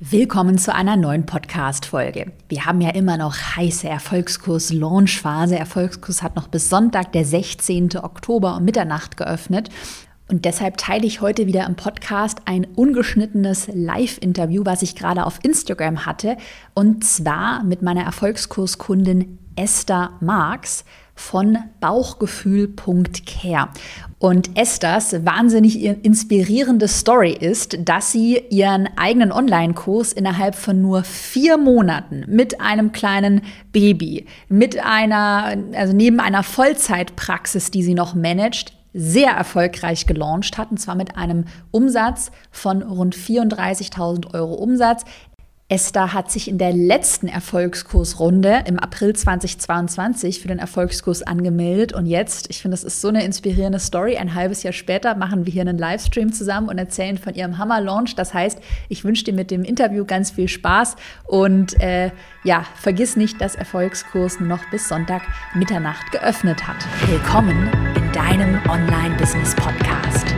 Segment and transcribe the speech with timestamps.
[0.00, 2.30] Willkommen zu einer neuen Podcast-Folge.
[2.48, 5.58] Wir haben ja immer noch heiße Erfolgskurs-Launch-Phase.
[5.58, 7.96] Erfolgskurs hat noch bis Sonntag, der 16.
[7.96, 9.70] Oktober um Mitternacht geöffnet.
[10.28, 15.40] Und deshalb teile ich heute wieder im Podcast ein ungeschnittenes Live-Interview, was ich gerade auf
[15.42, 16.36] Instagram hatte.
[16.74, 20.84] Und zwar mit meiner Erfolgskurskundin Esther Marx
[21.18, 23.68] von Bauchgefühl.care.
[24.20, 31.58] Und Esthers wahnsinnig inspirierende Story ist, dass sie ihren eigenen Online-Kurs innerhalb von nur vier
[31.58, 33.42] Monaten mit einem kleinen
[33.72, 40.70] Baby, mit einer, also neben einer Vollzeitpraxis, die sie noch managt, sehr erfolgreich gelauncht hat,
[40.70, 45.04] und zwar mit einem Umsatz von rund 34.000 Euro Umsatz.
[45.70, 52.06] Esther hat sich in der letzten Erfolgskursrunde im April 2022 für den Erfolgskurs angemeldet und
[52.06, 54.16] jetzt, ich finde, das ist so eine inspirierende Story.
[54.16, 58.14] Ein halbes Jahr später machen wir hier einen Livestream zusammen und erzählen von ihrem Hammer-Launch.
[58.14, 58.58] Das heißt,
[58.88, 60.96] ich wünsche dir mit dem Interview ganz viel Spaß
[61.26, 62.12] und äh,
[62.44, 65.20] ja, vergiss nicht, dass Erfolgskurs noch bis Sonntag
[65.54, 66.78] Mitternacht geöffnet hat.
[67.10, 70.37] Willkommen in deinem Online-Business-Podcast.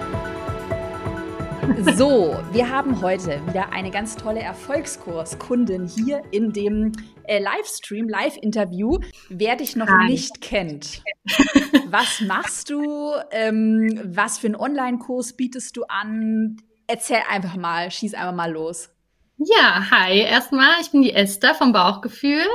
[1.79, 6.91] So, wir haben heute wieder eine ganz tolle Erfolgskurskundin hier in dem
[7.23, 8.99] äh, Livestream, Live-Interview.
[9.29, 10.11] Wer dich noch Hi.
[10.11, 11.01] nicht kennt,
[11.87, 13.13] was machst du?
[13.31, 16.57] Ähm, was für einen Online-Kurs bietest du an?
[16.87, 18.89] Erzähl einfach mal, schieß einfach mal los.
[19.37, 20.19] Ja, hi.
[20.19, 22.45] Erstmal, ich bin die Esther vom Bauchgefühl.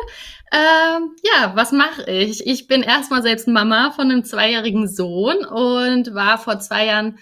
[0.52, 2.46] Ähm, ja, was mache ich?
[2.46, 7.18] Ich bin erstmal selbst Mama von einem zweijährigen Sohn und war vor zwei Jahren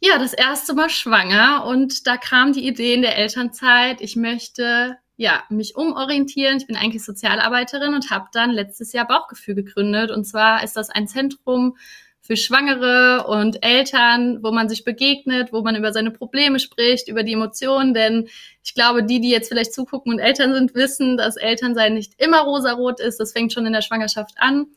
[0.00, 4.98] ja das erste Mal schwanger und da kam die Idee in der Elternzeit, ich möchte
[5.20, 6.56] ja, mich umorientieren.
[6.56, 10.10] Ich bin eigentlich Sozialarbeiterin und habe dann letztes Jahr Bauchgefühl gegründet.
[10.10, 11.76] Und zwar ist das ein Zentrum
[12.22, 17.22] für Schwangere und Eltern, wo man sich begegnet, wo man über seine Probleme spricht, über
[17.22, 17.92] die Emotionen.
[17.92, 18.30] Denn
[18.64, 22.40] ich glaube, die, die jetzt vielleicht zugucken und Eltern sind, wissen, dass Elternsein nicht immer
[22.40, 23.20] rosarot ist.
[23.20, 24.68] Das fängt schon in der Schwangerschaft an.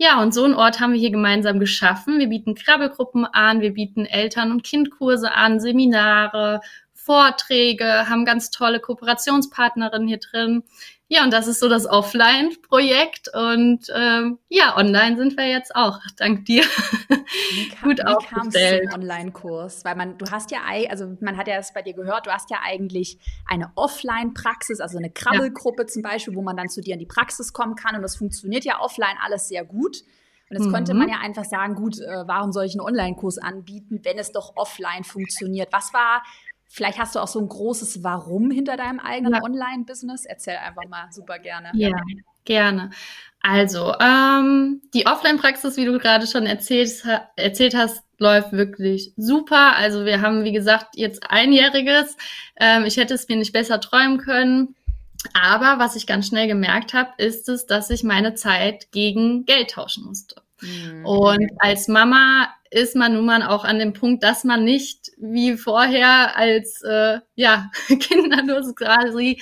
[0.00, 2.20] Ja, und so einen Ort haben wir hier gemeinsam geschaffen.
[2.20, 6.60] Wir bieten Krabbelgruppen an, wir bieten Eltern- und Kindkurse an, Seminare,
[6.94, 10.62] Vorträge, haben ganz tolle Kooperationspartnerinnen hier drin.
[11.10, 13.30] Ja, und das ist so das Offline-Projekt.
[13.34, 16.62] Und ähm, ja, online sind wir jetzt auch, dank dir.
[16.62, 19.86] Wie kam, Gut wie kam zum Online-Kurs?
[19.86, 20.58] Weil man, du hast ja,
[20.90, 24.98] also man hat ja das bei dir gehört, du hast ja eigentlich eine Offline-Praxis, also
[24.98, 25.86] eine Krabbelgruppe ja.
[25.88, 27.96] zum Beispiel, wo man dann zu dir in die Praxis kommen kann.
[27.96, 30.02] Und das funktioniert ja offline alles sehr gut.
[30.50, 30.72] Und jetzt mhm.
[30.72, 31.12] könnte man mhm.
[31.12, 35.04] ja einfach sagen, gut, äh, warum soll ich einen Online-Kurs anbieten, wenn es doch offline
[35.04, 35.72] funktioniert?
[35.72, 36.22] Was war
[36.68, 39.42] Vielleicht hast du auch so ein großes Warum hinter deinem eigenen ja.
[39.42, 40.26] Online-Business.
[40.26, 41.70] Erzähl einfach mal super gerne.
[41.74, 41.96] Ja,
[42.44, 42.90] gerne.
[43.40, 47.02] Also, ähm, die Offline-Praxis, wie du gerade schon erzählt,
[47.36, 49.76] erzählt hast, läuft wirklich super.
[49.76, 52.16] Also wir haben, wie gesagt, jetzt einjähriges.
[52.56, 54.74] Ähm, ich hätte es mir nicht besser träumen können.
[55.34, 59.70] Aber was ich ganz schnell gemerkt habe, ist es, dass ich meine Zeit gegen Geld
[59.70, 60.42] tauschen musste.
[60.60, 61.04] Mhm.
[61.04, 65.56] Und als Mama ist man nun mal auch an dem Punkt, dass man nicht wie
[65.56, 67.70] vorher als äh, ja,
[68.00, 69.40] kinderlos quasi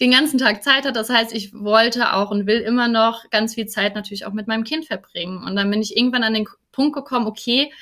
[0.00, 0.96] den ganzen Tag Zeit hat.
[0.96, 4.48] Das heißt, ich wollte auch und will immer noch ganz viel Zeit natürlich auch mit
[4.48, 5.44] meinem Kind verbringen.
[5.44, 7.72] Und dann bin ich irgendwann an den Punkt gekommen, okay,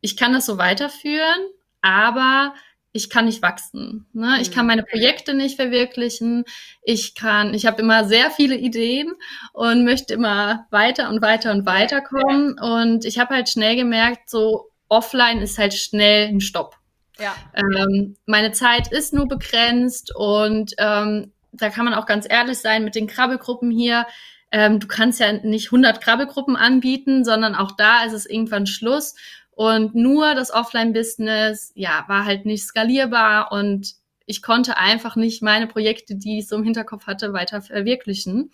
[0.00, 1.40] ich kann das so weiterführen,
[1.82, 2.54] aber
[2.92, 4.06] ich kann nicht wachsen.
[4.12, 4.38] Ne?
[4.40, 4.68] Ich kann mhm.
[4.68, 6.44] meine Projekte nicht verwirklichen.
[6.82, 9.12] Ich kann, ich habe immer sehr viele Ideen
[9.52, 12.58] und möchte immer weiter und weiter und weiter kommen.
[12.58, 16.76] Und ich habe halt schnell gemerkt, so offline ist halt schnell ein Stopp.
[17.18, 17.34] Ja.
[17.54, 22.82] Ähm, meine Zeit ist nur begrenzt und ähm, da kann man auch ganz ehrlich sein
[22.84, 24.06] mit den Krabbelgruppen hier.
[24.52, 29.14] Ähm, du kannst ja nicht 100 Krabbelgruppen anbieten, sondern auch da ist es irgendwann Schluss.
[29.60, 33.92] Und nur das Offline-Business, ja, war halt nicht skalierbar und
[34.24, 38.52] ich konnte einfach nicht meine Projekte, die ich so im Hinterkopf hatte, weiter verwirklichen.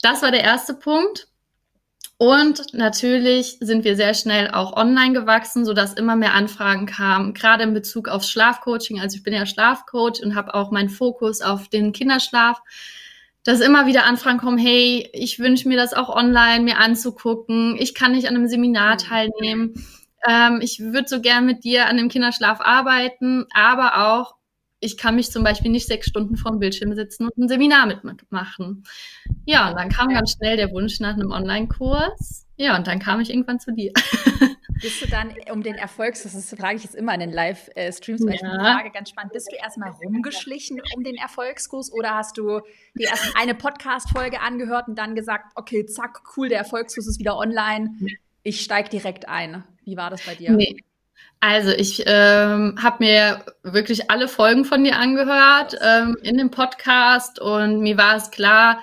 [0.00, 1.26] Das war der erste Punkt.
[2.18, 7.64] Und natürlich sind wir sehr schnell auch online gewachsen, sodass immer mehr Anfragen kamen, gerade
[7.64, 9.00] in Bezug aufs Schlafcoaching.
[9.00, 12.62] Also ich bin ja Schlafcoach und habe auch meinen Fokus auf den Kinderschlaf
[13.44, 17.92] dass immer wieder Anfragen kommen, hey, ich wünsche mir das auch online mir anzugucken, ich
[17.92, 18.98] kann nicht an einem Seminar mhm.
[18.98, 19.84] teilnehmen
[20.28, 24.36] ähm, ich würde so gern mit dir an dem Kinderschlaf arbeiten, aber auch,
[24.80, 27.86] ich kann mich zum Beispiel nicht sechs Stunden vor dem Bildschirm sitzen und ein Seminar
[27.86, 28.84] mitmachen.
[29.44, 32.46] Ja, und dann kam ganz schnell der Wunsch nach einem Online-Kurs.
[32.56, 33.92] ja, und dann kam ich irgendwann zu dir.
[34.80, 38.30] Bist du dann um den Erfolgs, das frage ich jetzt immer in den Live-Streams, weil
[38.30, 38.34] ja.
[38.34, 42.60] ich die Frage ganz spannend, bist du erstmal rumgeschlichen um den Erfolgskurs oder hast du
[42.94, 47.36] dir erst eine Podcast-Folge angehört und dann gesagt, okay, zack, cool, der Erfolgskurs ist wieder
[47.36, 47.96] online,
[48.42, 49.62] ich steige direkt ein.
[49.84, 50.52] Wie war das bei dir?
[50.52, 50.76] Nee.
[51.40, 57.40] Also ich ähm, habe mir wirklich alle Folgen von dir angehört ähm, in dem Podcast
[57.40, 58.80] und mir war es klar,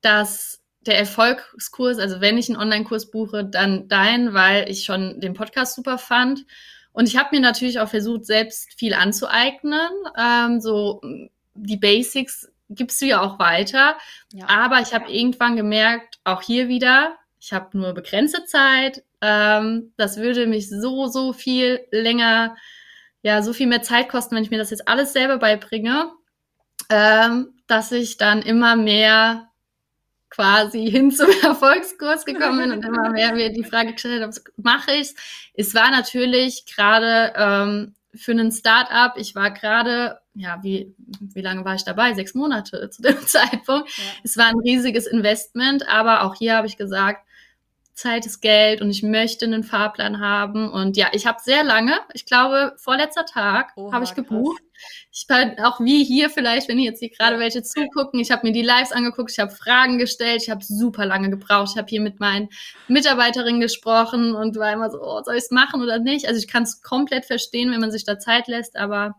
[0.00, 5.34] dass der Erfolgskurs, also wenn ich einen Online-Kurs buche, dann dein, weil ich schon den
[5.34, 6.44] Podcast super fand.
[6.92, 9.90] Und ich habe mir natürlich auch versucht, selbst viel anzueignen.
[10.18, 11.00] Ähm, so
[11.54, 13.96] die Basics gibst du ja auch weiter.
[14.32, 14.48] Ja.
[14.48, 19.02] Aber ich habe irgendwann gemerkt, auch hier wieder, ich habe nur begrenzte Zeit.
[19.26, 22.56] Ähm, das würde mich so, so viel länger,
[23.22, 26.12] ja, so viel mehr Zeit kosten, wenn ich mir das jetzt alles selber beibringe,
[26.90, 29.48] ähm, dass ich dann immer mehr
[30.28, 34.92] quasi hin zum Erfolgskurs gekommen bin und immer mehr mir die Frage gestellt habe, mache
[34.92, 35.14] ich's?
[35.54, 41.64] Es war natürlich gerade ähm, für einen Start-up, ich war gerade, ja, wie, wie lange
[41.64, 42.12] war ich dabei?
[42.12, 43.88] Sechs Monate zu dem Zeitpunkt.
[43.96, 44.04] Ja.
[44.22, 47.26] Es war ein riesiges Investment, aber auch hier habe ich gesagt,
[47.94, 50.70] Zeit ist Geld und ich möchte einen Fahrplan haben.
[50.70, 54.58] Und ja, ich habe sehr lange, ich glaube, vorletzter Tag habe ich gebucht.
[54.58, 54.64] Krass.
[55.12, 58.46] Ich bin auch wie hier vielleicht, wenn ihr jetzt hier gerade welche zugucken, ich habe
[58.46, 61.70] mir die Lives angeguckt, ich habe Fragen gestellt, ich habe super lange gebraucht.
[61.72, 62.48] Ich habe hier mit meinen
[62.88, 66.26] Mitarbeiterinnen gesprochen und war immer so, oh, soll ich es machen oder nicht?
[66.26, 69.14] Also ich kann es komplett verstehen, wenn man sich da Zeit lässt, aber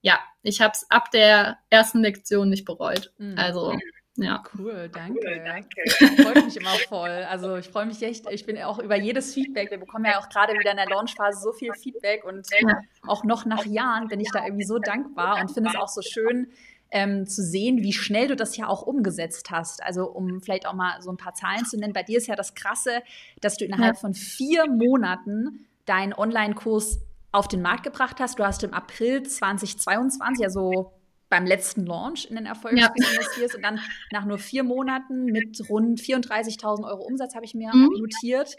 [0.00, 3.12] ja, ich habe es ab der ersten Lektion nicht bereut.
[3.18, 3.36] Mhm.
[3.36, 3.76] Also
[4.16, 4.42] ja.
[4.56, 5.20] Cool, danke.
[5.24, 6.22] Cool, danke.
[6.22, 7.10] Freut mich immer voll.
[7.30, 9.70] Also ich freue mich echt, ich bin auch über jedes Feedback.
[9.70, 12.80] Wir bekommen ja auch gerade wieder in der Launchphase so viel Feedback und ja.
[13.06, 16.02] auch noch nach Jahren bin ich da irgendwie so dankbar und finde es auch so
[16.02, 16.48] schön,
[16.92, 19.82] ähm, zu sehen, wie schnell du das ja auch umgesetzt hast.
[19.82, 21.94] Also um vielleicht auch mal so ein paar Zahlen zu nennen.
[21.94, 23.02] Bei dir ist ja das Krasse,
[23.40, 24.00] dass du innerhalb ja.
[24.00, 27.00] von vier Monaten deinen Online-Kurs
[27.32, 28.38] auf den Markt gebracht hast.
[28.38, 30.92] Du hast im April 2022, also
[31.32, 33.10] beim letzten Launch in den Erfolgskurs ja.
[33.10, 33.80] investierst und dann
[34.12, 37.88] nach nur vier Monaten mit rund 34.000 Euro Umsatz, habe ich mir mhm.
[37.98, 38.54] notiert,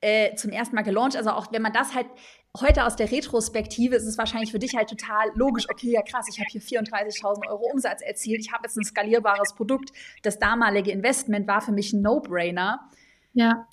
[0.00, 1.16] äh, zum ersten Mal gelauncht.
[1.16, 2.06] Also auch wenn man das halt
[2.60, 6.26] heute aus der Retrospektive ist es wahrscheinlich für dich halt total logisch, okay, ja krass,
[6.30, 9.90] ich habe hier 34.000 Euro Umsatz erzielt, ich habe jetzt ein skalierbares Produkt.
[10.22, 12.88] Das damalige Investment war für mich ein No-Brainer.
[13.32, 13.66] Ja.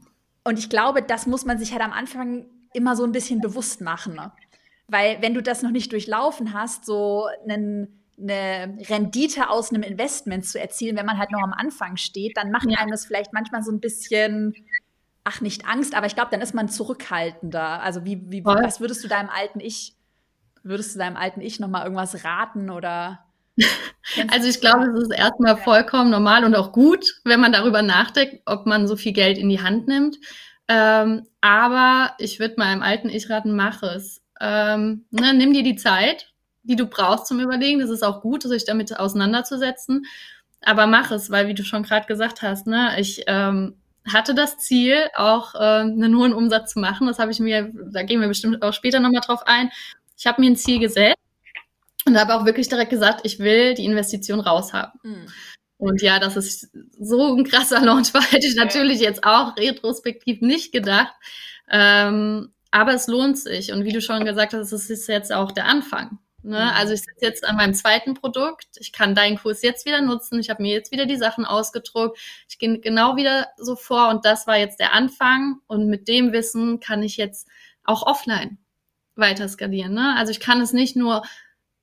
[0.43, 3.81] Und ich glaube, das muss man sich halt am Anfang immer so ein bisschen bewusst
[3.81, 4.15] machen.
[4.15, 4.31] Ne?
[4.87, 10.45] Weil wenn du das noch nicht durchlaufen hast, so einen eine Rendite aus einem Investment
[10.45, 12.77] zu erzielen, wenn man halt noch am Anfang steht, dann macht ja.
[12.77, 14.53] einem das vielleicht manchmal so ein bisschen,
[15.23, 17.81] ach, nicht Angst, aber ich glaube, dann ist man zurückhaltender.
[17.81, 19.95] Also wie, wie was würdest du deinem alten Ich,
[20.63, 23.25] würdest du deinem alten Ich nochmal irgendwas raten oder?
[24.29, 28.41] Also ich glaube, es ist erstmal vollkommen normal und auch gut, wenn man darüber nachdenkt,
[28.45, 30.17] ob man so viel Geld in die Hand nimmt.
[30.67, 34.21] Ähm, aber ich würde meinem alten Ich raten, mach es.
[34.39, 36.30] Ähm, ne, nimm dir die Zeit,
[36.63, 37.79] die du brauchst zum Überlegen.
[37.79, 40.05] Das ist auch gut, sich damit auseinanderzusetzen.
[40.61, 43.75] Aber mach es, weil wie du schon gerade gesagt hast, ne, ich ähm,
[44.07, 47.07] hatte das Ziel, auch äh, einen hohen Umsatz zu machen.
[47.07, 49.71] Das habe ich mir, da gehen wir bestimmt auch später nochmal drauf ein.
[50.17, 51.17] Ich habe mir ein Ziel gesetzt
[52.05, 54.99] und habe auch wirklich direkt gesagt, ich will die Investition raushaben.
[55.03, 55.27] Mhm.
[55.77, 56.69] Und ja, das ist
[56.99, 61.13] so ein krasser Launch, war hätte ich natürlich jetzt auch retrospektiv nicht gedacht.
[61.71, 63.71] Ähm, aber es lohnt sich.
[63.71, 66.19] Und wie du schon gesagt hast, es ist jetzt auch der Anfang.
[66.43, 66.73] Ne?
[66.73, 68.67] Also ich sitze jetzt an meinem zweiten Produkt.
[68.79, 70.39] Ich kann deinen Kurs jetzt wieder nutzen.
[70.39, 72.17] Ich habe mir jetzt wieder die Sachen ausgedruckt.
[72.49, 75.57] Ich gehe genau wieder so vor und das war jetzt der Anfang.
[75.67, 77.47] Und mit dem Wissen kann ich jetzt
[77.83, 78.57] auch offline
[79.15, 79.93] weiter skalieren.
[79.93, 80.15] Ne?
[80.17, 81.23] Also ich kann es nicht nur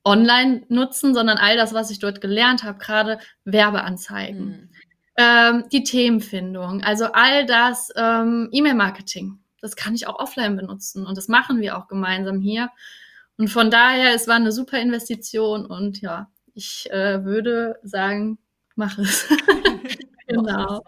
[0.03, 4.69] online nutzen, sondern all das, was ich dort gelernt habe, gerade Werbeanzeigen, mhm.
[5.17, 9.39] ähm, die Themenfindung, also all das ähm, E-Mail-Marketing.
[9.61, 12.69] Das kann ich auch offline benutzen und das machen wir auch gemeinsam hier.
[13.39, 18.37] Und von daher, es war eine super Investition und ja, ich äh, würde sagen,
[18.75, 19.29] mach es.
[20.27, 20.83] genau.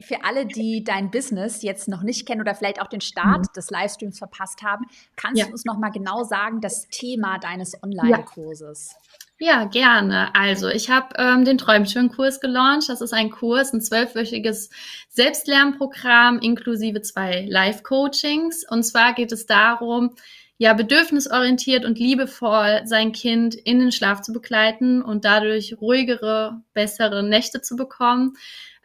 [0.00, 3.52] Für alle, die dein Business jetzt noch nicht kennen oder vielleicht auch den Start mhm.
[3.54, 5.44] des Livestreams verpasst haben, kannst ja.
[5.44, 8.94] du uns noch mal genau sagen, das Thema deines Online-Kurses?
[9.38, 9.60] Ja.
[9.60, 9.64] ja.
[9.66, 10.34] gerne.
[10.34, 12.88] Also ich habe ähm, den Träumschön-Kurs gelauncht.
[12.88, 14.70] Das ist ein Kurs, ein zwölfwöchiges
[15.10, 18.64] Selbstlernprogramm inklusive zwei Live-Coachings.
[18.66, 20.16] Und zwar geht es darum,
[20.58, 27.22] ja, bedürfnisorientiert und liebevoll sein Kind in den Schlaf zu begleiten und dadurch ruhigere, bessere
[27.22, 28.34] Nächte zu bekommen.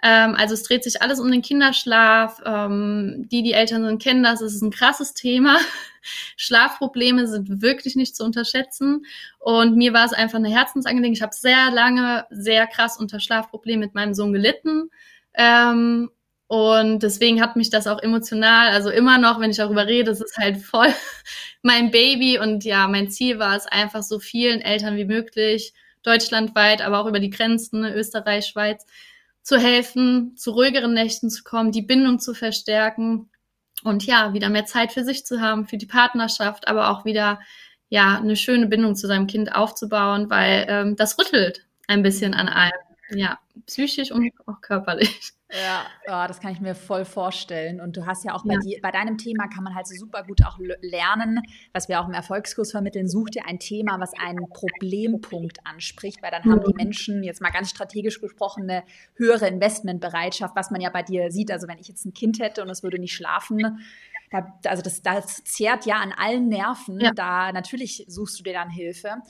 [0.04, 2.42] Ähm, also es dreht sich alles um den Kinderschlaf.
[2.46, 4.42] Ähm, die, die Eltern sind, kennen das.
[4.42, 5.58] Es ist ein krasses Thema.
[6.36, 9.06] Schlafprobleme sind wirklich nicht zu unterschätzen.
[9.40, 11.18] Und mir war es einfach eine Herzensangelegenheit.
[11.18, 14.90] Ich habe sehr lange, sehr krass unter Schlafproblemen mit meinem Sohn gelitten.
[15.36, 16.10] Ähm,
[16.52, 20.20] Und deswegen hat mich das auch emotional, also immer noch, wenn ich darüber rede, es
[20.20, 20.94] ist halt voll
[21.62, 22.40] mein Baby.
[22.40, 27.06] Und ja, mein Ziel war es einfach so vielen Eltern wie möglich, deutschlandweit, aber auch
[27.06, 28.86] über die Grenzen, ne, Österreich, Schweiz,
[29.42, 33.30] zu helfen, zu ruhigeren Nächten zu kommen, die Bindung zu verstärken
[33.86, 37.40] und ja, wieder mehr Zeit für sich zu haben, für die Partnerschaft, aber auch wieder
[37.88, 42.50] ja eine schöne Bindung zu seinem Kind aufzubauen, weil ähm, das rüttelt ein bisschen an
[42.50, 42.74] allem.
[43.12, 45.32] Ja, psychisch und auch körperlich.
[45.52, 47.82] Ja, oh, das kann ich mir voll vorstellen.
[47.82, 48.60] Und du hast ja auch bei, ja.
[48.60, 51.42] Die, bei deinem Thema kann man halt so super gut auch lernen,
[51.74, 53.10] was wir auch im Erfolgskurs vermitteln.
[53.10, 56.52] Such dir ein Thema, was einen Problempunkt anspricht, weil dann mhm.
[56.52, 56.78] haben die mhm.
[56.78, 58.84] Menschen, jetzt mal ganz strategisch gesprochen, eine
[59.16, 61.52] höhere Investmentbereitschaft, was man ja bei dir sieht.
[61.52, 63.80] Also wenn ich jetzt ein Kind hätte und es würde nicht schlafen,
[64.32, 67.00] da, also das, das zehrt ja an allen Nerven.
[67.00, 67.12] Ja.
[67.12, 69.22] Da natürlich suchst du dir dann Hilfe.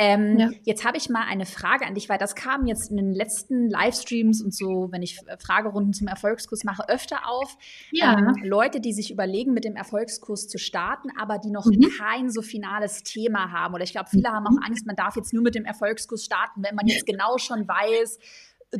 [0.00, 0.50] Ähm, ja.
[0.62, 3.68] Jetzt habe ich mal eine Frage an dich, weil das kam jetzt in den letzten
[3.68, 7.56] Livestreams und so, wenn ich Fragerunden zum Erfolgskurs mache, öfter auf.
[7.90, 8.16] Ja.
[8.16, 11.90] Ähm, Leute, die sich überlegen, mit dem Erfolgskurs zu starten, aber die noch mhm.
[11.98, 13.74] kein so finales Thema haben.
[13.74, 14.34] Oder ich glaube, viele mhm.
[14.34, 17.38] haben auch Angst, man darf jetzt nur mit dem Erfolgskurs starten, wenn man jetzt genau
[17.38, 18.18] schon weiß,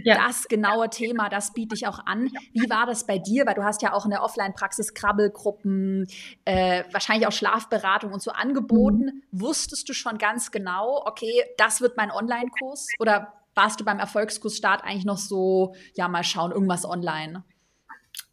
[0.04, 0.26] ja.
[0.26, 2.30] das genaue Thema, das biete ich auch an.
[2.52, 3.46] Wie war das bei dir?
[3.46, 6.06] Weil du hast ja auch in der Offline-Praxis Krabbelgruppen,
[6.44, 9.22] äh, wahrscheinlich auch Schlafberatung und so angeboten.
[9.30, 9.40] Mhm.
[9.40, 12.88] Wusstest du schon ganz genau, okay, das wird mein Online-Kurs?
[13.00, 17.44] Oder warst du beim Erfolgskursstart eigentlich noch so, ja, mal schauen, irgendwas online?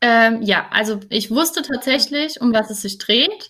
[0.02, 3.50] Ähm, ja, also ich wusste tatsächlich, um was es sich dreht.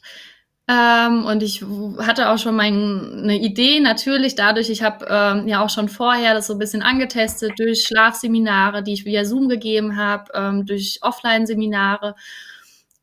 [0.68, 1.64] Ähm, und ich
[2.00, 6.48] hatte auch schon meine Idee, natürlich dadurch, ich habe ähm, ja auch schon vorher das
[6.48, 12.16] so ein bisschen angetestet durch Schlafseminare, die ich via Zoom gegeben habe, ähm, durch Offline-Seminare.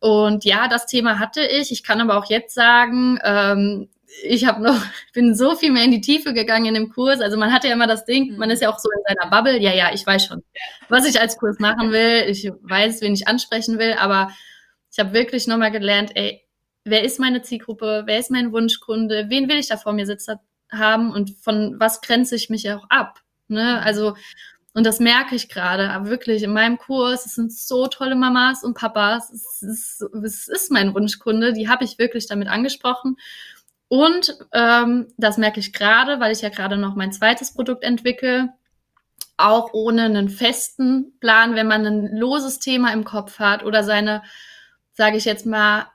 [0.00, 1.70] Und ja, das Thema hatte ich.
[1.70, 3.88] Ich kann aber auch jetzt sagen, ähm,
[4.24, 4.74] ich habe noch,
[5.14, 7.20] bin so viel mehr in die Tiefe gegangen in dem Kurs.
[7.20, 9.60] Also man hat ja immer das Ding, man ist ja auch so in seiner Bubble.
[9.60, 10.42] Ja, ja, ich weiß schon,
[10.88, 12.24] was ich als Kurs machen will.
[12.28, 14.30] Ich weiß, wen ich ansprechen will, aber
[14.90, 16.41] ich habe wirklich nochmal gelernt, ey,
[16.84, 20.38] wer ist meine Zielgruppe, wer ist mein Wunschkunde, wen will ich da vor mir sitzen
[20.70, 23.20] haben und von was grenze ich mich auch ab.
[23.48, 23.80] Ne?
[23.82, 24.16] Also,
[24.74, 28.64] und das merke ich gerade, aber wirklich in meinem Kurs, es sind so tolle Mamas
[28.64, 33.16] und Papas, es ist, es ist mein Wunschkunde, die habe ich wirklich damit angesprochen.
[33.88, 38.54] Und ähm, das merke ich gerade, weil ich ja gerade noch mein zweites Produkt entwickle,
[39.36, 44.22] auch ohne einen festen Plan, wenn man ein loses Thema im Kopf hat oder seine,
[44.94, 45.91] sage ich jetzt mal,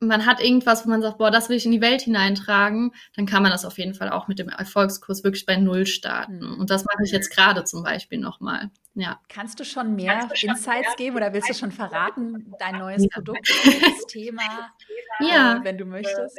[0.00, 3.26] man hat irgendwas, wo man sagt, boah, das will ich in die Welt hineintragen, dann
[3.26, 6.44] kann man das auf jeden Fall auch mit dem Erfolgskurs wirklich bei Null starten.
[6.44, 8.70] Und das mache ich jetzt gerade zum Beispiel nochmal.
[8.94, 9.20] Ja.
[9.28, 12.78] Kannst du schon mehr du schon Insights mehr geben oder willst du schon verraten, dein
[12.78, 13.08] neues ja.
[13.12, 14.70] Produkt, das Thema,
[15.20, 15.56] ja.
[15.56, 16.38] Äh, wenn du möchtest?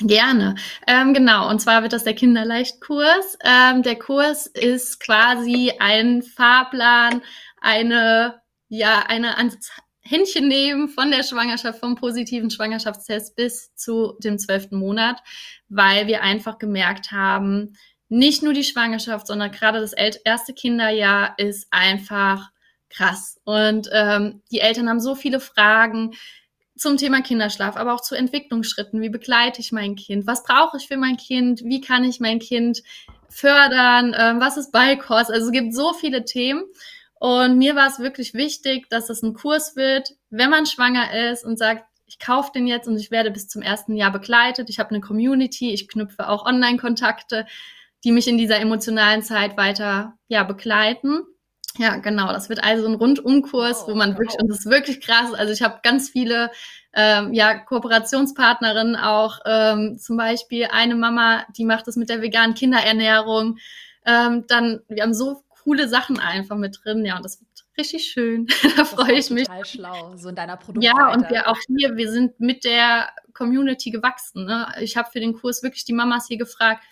[0.00, 0.54] Gerne.
[0.86, 3.38] Ähm, genau, und zwar wird das der Kinderleichtkurs.
[3.44, 7.22] Ähm, der Kurs ist quasi ein Fahrplan,
[7.60, 9.36] eine, ja, eine
[10.02, 15.22] Händchen nehmen von der Schwangerschaft, vom positiven Schwangerschaftstest bis zu dem zwölften Monat,
[15.68, 17.76] weil wir einfach gemerkt haben,
[18.08, 22.50] nicht nur die Schwangerschaft, sondern gerade das erste Kinderjahr ist einfach
[22.88, 23.40] krass.
[23.44, 26.12] Und ähm, die Eltern haben so viele Fragen
[26.76, 29.00] zum Thema Kinderschlaf, aber auch zu Entwicklungsschritten.
[29.00, 30.26] Wie begleite ich mein Kind?
[30.26, 31.62] Was brauche ich für mein Kind?
[31.62, 32.82] Wie kann ich mein Kind
[33.28, 34.14] fördern?
[34.18, 35.30] Ähm, was ist Beikost?
[35.30, 36.64] Also es gibt so viele Themen.
[37.20, 41.44] Und mir war es wirklich wichtig, dass es ein Kurs wird, wenn man schwanger ist
[41.44, 44.70] und sagt, ich kaufe den jetzt und ich werde bis zum ersten Jahr begleitet.
[44.70, 47.44] Ich habe eine Community, ich knüpfe auch Online-Kontakte,
[48.04, 51.20] die mich in dieser emotionalen Zeit weiter ja, begleiten.
[51.76, 52.32] Ja, genau.
[52.32, 55.34] Das wird also ein Rundumkurs, wo man wirklich, und das ist wirklich krass.
[55.34, 56.50] Also ich habe ganz viele
[56.94, 62.54] ähm, ja, Kooperationspartnerinnen auch, ähm, zum Beispiel eine Mama, die macht das mit der veganen
[62.54, 63.58] Kinderernährung.
[64.06, 67.04] Ähm, dann, wir haben so coole Sachen einfach mit drin.
[67.04, 68.46] Ja, und das wird richtig schön.
[68.76, 69.46] da freue ich mich.
[69.46, 70.96] Total schlau, so in deiner Produktseite.
[70.98, 74.44] Ja, und wir auch hier, wir sind mit der Community gewachsen.
[74.44, 74.68] Ne?
[74.80, 76.82] Ich habe für den Kurs wirklich die Mamas hier gefragt,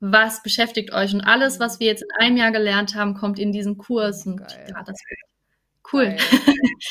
[0.00, 1.14] was beschäftigt euch?
[1.14, 4.26] Und alles, was wir jetzt in einem Jahr gelernt haben, kommt in diesen Kurs.
[4.26, 4.66] Und Geil.
[4.68, 5.20] ja, das wird
[5.94, 6.16] cool.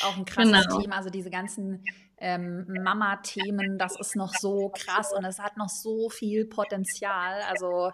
[0.04, 0.82] Auch ein krasses genau.
[0.82, 1.84] Thema, also diese ganzen
[2.18, 7.42] ähm, Mama-Themen, das ist noch so krass und es hat noch so viel Potenzial.
[7.50, 7.92] Also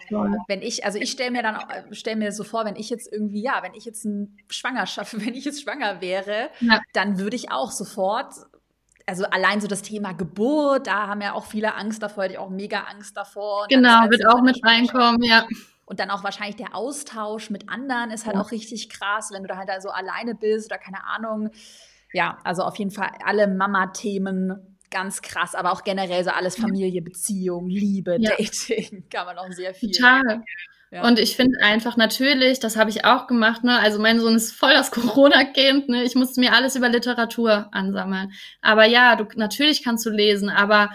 [0.47, 1.57] wenn ich, also ich stelle mir dann,
[1.91, 5.33] stelle mir so vor, wenn ich jetzt irgendwie, ja, wenn ich jetzt ein Schwangerschaft, wenn
[5.33, 6.79] ich jetzt schwanger wäre, ja.
[6.93, 8.33] dann würde ich auch sofort
[9.07, 12.39] also allein so das Thema Geburt, da haben ja auch viele Angst davor, hätte ich
[12.39, 13.65] auch mega Angst davor.
[13.67, 15.47] Genau, wird auch mit reinkommen, ja.
[15.89, 18.41] Und dann auch wahrscheinlich der Austausch mit anderen ist halt ja.
[18.41, 21.50] auch richtig krass, wenn du da halt so alleine bist oder keine Ahnung
[22.13, 27.01] ja, also auf jeden Fall alle Mama-Themen ganz krass, aber auch generell so alles Familie,
[27.01, 28.31] Beziehung, Liebe, ja.
[28.31, 29.91] Dating, kann man auch sehr viel.
[29.91, 30.43] Total.
[30.91, 31.03] Ja.
[31.03, 33.77] Und ich finde einfach natürlich, das habe ich auch gemacht, ne?
[33.77, 36.03] Also mein Sohn ist voll das Corona-Kind, ne?
[36.03, 38.31] Ich musste mir alles über Literatur ansammeln.
[38.62, 40.89] Aber ja, du natürlich kannst du lesen, aber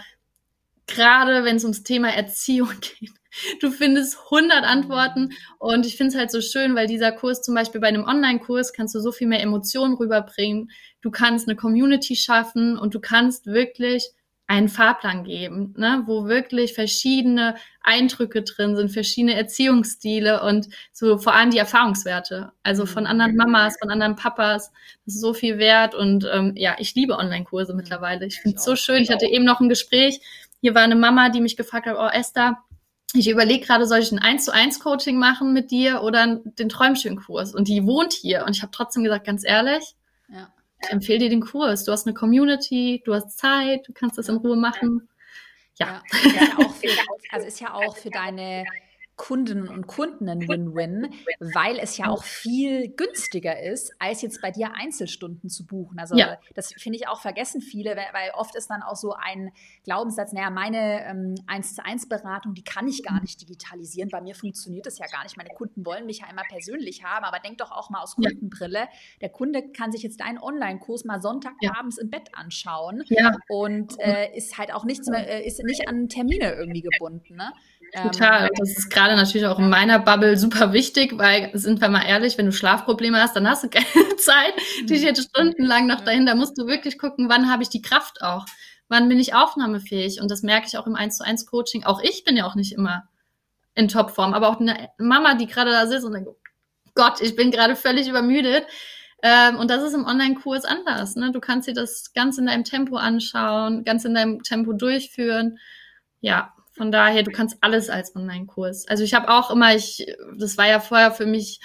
[0.87, 3.13] gerade wenn es ums Thema Erziehung geht,
[3.61, 7.55] du findest 100 Antworten und ich finde es halt so schön, weil dieser Kurs zum
[7.55, 10.71] Beispiel bei einem Online-Kurs kannst du so viel mehr Emotionen rüberbringen.
[11.01, 14.11] Du kannst eine Community schaffen und du kannst wirklich
[14.47, 21.33] einen Fahrplan geben, ne, wo wirklich verschiedene Eindrücke drin sind, verschiedene Erziehungsstile und so vor
[21.33, 22.51] allem die Erfahrungswerte.
[22.61, 23.09] Also von mhm.
[23.09, 24.71] anderen Mamas, von anderen Papas,
[25.05, 25.95] das ist so viel wert.
[25.95, 27.77] Und ähm, ja, ich liebe Online-Kurse mhm.
[27.77, 28.25] mittlerweile.
[28.27, 29.01] Ich finde es so schön.
[29.01, 30.19] Ich hatte eben noch ein Gespräch.
[30.61, 32.57] Hier war eine Mama, die mich gefragt hat, oh Esther,
[33.15, 36.69] ich überlege gerade, soll ich ein 1 zu 1 Coaching machen mit dir oder den
[36.69, 37.55] Träumchen-Kurs?
[37.55, 38.45] Und die wohnt hier.
[38.45, 39.95] Und ich habe trotzdem gesagt, ganz ehrlich,
[40.29, 40.49] ja
[40.85, 41.83] ich empfehle dir den Kurs.
[41.83, 45.07] Du hast eine Community, du hast Zeit, du kannst das in Ruhe machen.
[45.77, 46.01] Ja.
[46.23, 46.87] ja, ja für,
[47.31, 48.63] also ist ja auch für deine
[49.15, 54.51] Kundinnen und Kunden ein Win-Win, weil es ja auch viel günstiger ist, als jetzt bei
[54.51, 55.99] dir Einzelstunden zu buchen.
[55.99, 56.37] Also ja.
[56.53, 59.51] das finde ich auch vergessen viele, weil, oft ist dann auch so ein
[59.83, 64.09] Glaubenssatz, naja, meine ähm, 1 zu 1 Beratung, die kann ich gar nicht digitalisieren.
[64.09, 65.37] Bei mir funktioniert das ja gar nicht.
[65.37, 68.79] Meine Kunden wollen mich ja immer persönlich haben, aber denk doch auch mal aus Kundenbrille.
[68.79, 68.87] Ja.
[69.21, 72.03] Der Kunde kann sich jetzt deinen Online-Kurs mal Sonntagabends ja.
[72.03, 73.03] im Bett anschauen
[73.47, 77.35] und äh, ist halt auch nichts mehr, äh, ist nicht an Termine irgendwie gebunden.
[77.35, 77.51] Ne?
[77.93, 78.49] Total.
[78.57, 82.37] Das ist gerade natürlich auch in meiner Bubble super wichtig, weil, sind wir mal ehrlich,
[82.37, 86.25] wenn du Schlafprobleme hast, dann hast du keine Zeit, dich jetzt stundenlang noch dahin.
[86.25, 88.45] Da musst du wirklich gucken, wann habe ich die Kraft auch?
[88.87, 90.21] Wann bin ich aufnahmefähig?
[90.21, 91.85] Und das merke ich auch im 1 zu 1 Coaching.
[91.85, 93.03] Auch ich bin ja auch nicht immer
[93.73, 96.29] in Topform, aber auch eine Mama, die gerade da sitzt und denkt,
[96.93, 98.65] Gott, ich bin gerade völlig übermüdet.
[99.21, 101.15] Ähm, und das ist im Online-Kurs anders.
[101.15, 101.31] Ne?
[101.31, 105.57] Du kannst dir das ganz in deinem Tempo anschauen, ganz in deinem Tempo durchführen.
[106.21, 108.87] Ja, von daher, du kannst alles als Online-Kurs.
[108.87, 110.05] Also ich habe auch immer, ich,
[110.37, 111.59] das war ja vorher für mich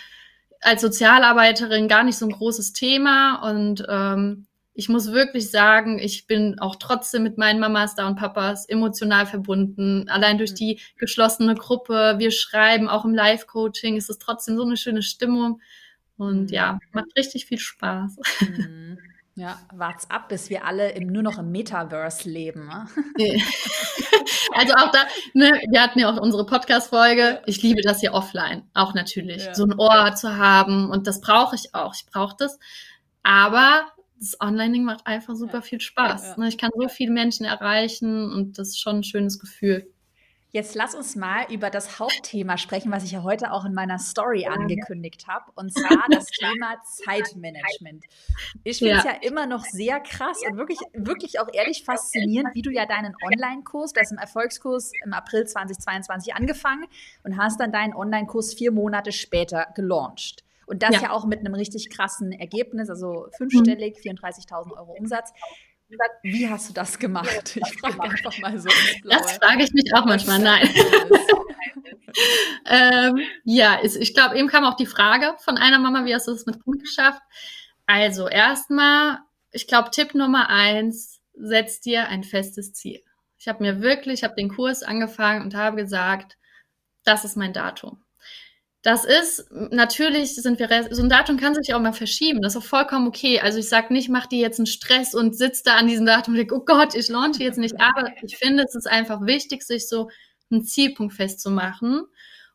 [0.61, 6.27] als Sozialarbeiterin gar nicht so ein großes Thema und ähm, ich muss wirklich sagen, ich
[6.27, 10.09] bin auch trotzdem mit meinen Mamas da und Papas emotional verbunden.
[10.09, 12.15] Allein durch die geschlossene Gruppe.
[12.19, 13.97] Wir schreiben auch im Live-Coaching.
[13.97, 15.61] Es ist trotzdem so eine schöne Stimmung.
[16.17, 18.17] Und ja, macht richtig viel Spaß.
[18.41, 18.99] Mhm.
[19.37, 22.67] Ja, wart's ab, bis wir alle im, nur noch im Metaverse leben.
[22.67, 22.87] Ne?
[24.55, 27.43] also auch da, ne, wir hatten ja auch unsere Podcast-Folge.
[27.47, 29.45] Ich liebe das hier offline, auch natürlich.
[29.45, 29.55] Ja.
[29.55, 31.95] So ein Ohr zu haben und das brauche ich auch.
[31.95, 32.59] Ich brauche das.
[33.23, 33.87] Aber
[34.19, 36.23] das Online-Ding macht einfach super viel Spaß.
[36.23, 36.37] Ja, ja.
[36.39, 36.49] Ne?
[36.49, 39.91] Ich kann so viele Menschen erreichen und das ist schon ein schönes Gefühl.
[40.53, 43.99] Jetzt lass uns mal über das Hauptthema sprechen, was ich ja heute auch in meiner
[44.01, 48.05] Story angekündigt habe, und zwar das Thema Zeitmanagement.
[48.65, 49.13] Ich finde es ja.
[49.13, 49.19] ja.
[49.23, 53.93] immer noch sehr krass und wirklich, wirklich auch ehrlich faszinierend, wie du ja deinen Online-Kurs,
[53.93, 56.87] du hast im Erfolgskurs im April 2022 angefangen
[57.23, 60.45] und hast dann deinen Online-Kurs vier Monate später gelauncht.
[60.67, 61.03] Und das ja.
[61.03, 65.33] ja auch mit einem richtig krassen Ergebnis, also fünfstellig, 34.000 Euro Umsatz.
[66.23, 67.57] Wie hast du das gemacht?
[67.57, 68.69] Ich frage einfach mal so.
[69.05, 70.39] Das frage ich mich auch manchmal.
[70.39, 70.69] Nein.
[72.67, 76.29] ähm, ja, ist, ich glaube, eben kam auch die Frage von einer Mama, wie hast
[76.29, 77.23] du das mit Kind geschafft?
[77.87, 79.19] Also erstmal,
[79.51, 83.03] ich glaube, Tipp Nummer eins, setz dir ein festes Ziel.
[83.39, 86.37] Ich habe mir wirklich, ich habe den Kurs angefangen und habe gesagt,
[87.05, 88.05] das ist mein Datum.
[88.83, 92.41] Das ist, natürlich sind wir, so ein Datum kann sich auch mal verschieben.
[92.41, 93.39] Das ist auch vollkommen okay.
[93.39, 96.33] Also ich sage nicht, mach dir jetzt einen Stress und sitz da an diesem Datum
[96.33, 97.75] und denk, oh Gott, ich launche jetzt nicht.
[97.81, 100.09] Aber ich finde, es ist einfach wichtig, sich so
[100.51, 102.05] einen Zielpunkt festzumachen.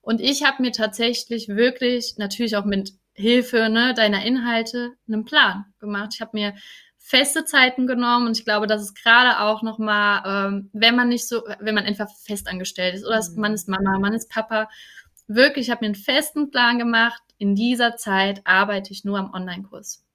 [0.01, 5.65] Und ich habe mir tatsächlich wirklich, natürlich auch mit Hilfe ne, deiner Inhalte, einen Plan
[5.79, 6.11] gemacht.
[6.15, 6.53] Ich habe mir
[6.97, 11.27] feste Zeiten genommen und ich glaube, das ist gerade auch nochmal, ähm, wenn man nicht
[11.27, 13.41] so, wenn man einfach festangestellt ist oder mhm.
[13.41, 14.67] man ist Mama, man ist Papa
[15.27, 17.21] wirklich, ich habe mir einen festen Plan gemacht.
[17.37, 20.05] In dieser Zeit arbeite ich nur am Online-Kurs.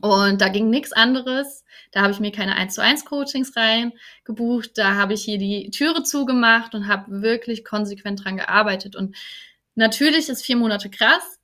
[0.00, 1.64] Und da ging nichts anderes.
[1.92, 3.92] Da habe ich mir keine 1 zu 1 Coachings rein
[4.24, 4.72] gebucht.
[4.76, 8.96] Da habe ich hier die Türe zugemacht und habe wirklich konsequent dran gearbeitet.
[8.96, 9.16] Und
[9.74, 11.38] natürlich ist vier Monate krass.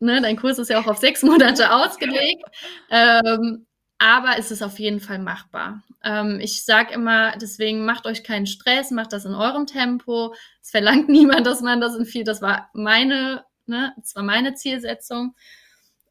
[0.00, 0.20] Ne?
[0.20, 2.44] Dein Kurs ist ja auch auf sechs Monate ausgelegt.
[2.90, 3.66] Ähm,
[4.04, 5.82] aber es ist auf jeden Fall machbar.
[6.02, 10.34] Ähm, ich sage immer, deswegen macht euch keinen Stress, macht das in eurem Tempo.
[10.60, 14.54] Es verlangt niemand, dass man das in viel, das war meine, ne, das war meine
[14.54, 15.34] Zielsetzung.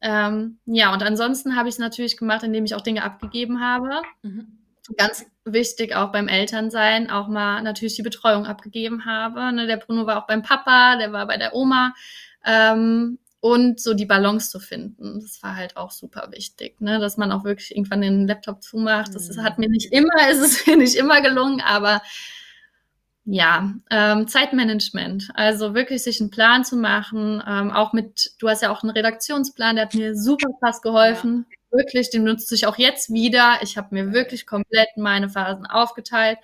[0.00, 4.02] Ähm, ja, und ansonsten habe ich es natürlich gemacht, indem ich auch Dinge abgegeben habe.
[4.22, 4.58] Mhm.
[4.96, 9.52] Ganz wichtig auch beim Elternsein, auch mal natürlich die Betreuung abgegeben habe.
[9.52, 11.94] Ne, der Bruno war auch beim Papa, der war bei der Oma.
[12.44, 15.20] Ähm, und so die Balance zu finden.
[15.20, 16.98] Das war halt auch super wichtig, ne?
[16.98, 19.14] dass man auch wirklich irgendwann den Laptop zumacht.
[19.14, 19.42] Das mhm.
[19.42, 22.00] hat mir nicht immer, es ist mir nicht immer gelungen, aber
[23.26, 25.28] Ja, ähm, Zeitmanagement.
[25.34, 28.92] Also wirklich sich einen Plan zu machen, ähm, auch mit, du hast ja auch einen
[28.92, 31.44] Redaktionsplan, der hat mir super krass geholfen.
[31.50, 31.78] Ja.
[31.78, 33.58] Wirklich, den nutze ich auch jetzt wieder.
[33.60, 36.38] Ich habe mir wirklich komplett meine Phasen aufgeteilt.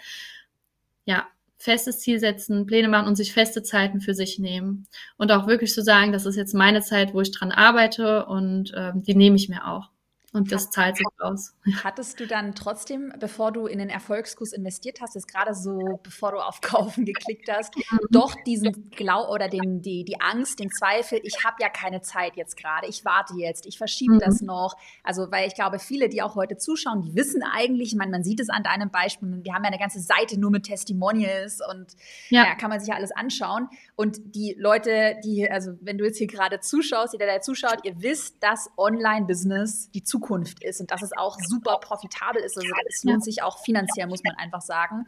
[1.06, 1.26] Ja,
[1.60, 4.86] festes Ziel setzen, Pläne machen und sich feste Zeiten für sich nehmen.
[5.18, 8.72] Und auch wirklich zu sagen, das ist jetzt meine Zeit, wo ich dran arbeite und
[8.74, 9.89] ähm, die nehme ich mir auch.
[10.32, 11.54] Und das zahlt sich aus.
[11.82, 16.30] Hattest du dann trotzdem, bevor du in den Erfolgskurs investiert hast, ist gerade so, bevor
[16.30, 17.98] du auf Kaufen geklickt hast, mhm.
[18.10, 22.36] doch diesen Glau oder den, die, die Angst, den Zweifel, ich habe ja keine Zeit
[22.36, 24.18] jetzt gerade, ich warte jetzt, ich verschiebe mhm.
[24.20, 24.76] das noch.
[25.02, 28.38] Also, weil ich glaube, viele, die auch heute zuschauen, die wissen eigentlich, man, man sieht
[28.38, 31.96] es an deinem Beispiel, wir haben ja eine ganze Seite nur mit Testimonials und
[32.28, 32.44] ja.
[32.44, 33.68] ja kann man sich ja alles anschauen.
[33.96, 38.00] Und die Leute, die, also wenn du jetzt hier gerade zuschaust, jeder, der zuschaut, ihr
[38.00, 42.56] wisst, dass Online-Business die Zukunft Zukunft ist und dass es auch super profitabel ist.
[42.56, 45.06] Also es lohnt sich auch finanziell, muss man einfach sagen.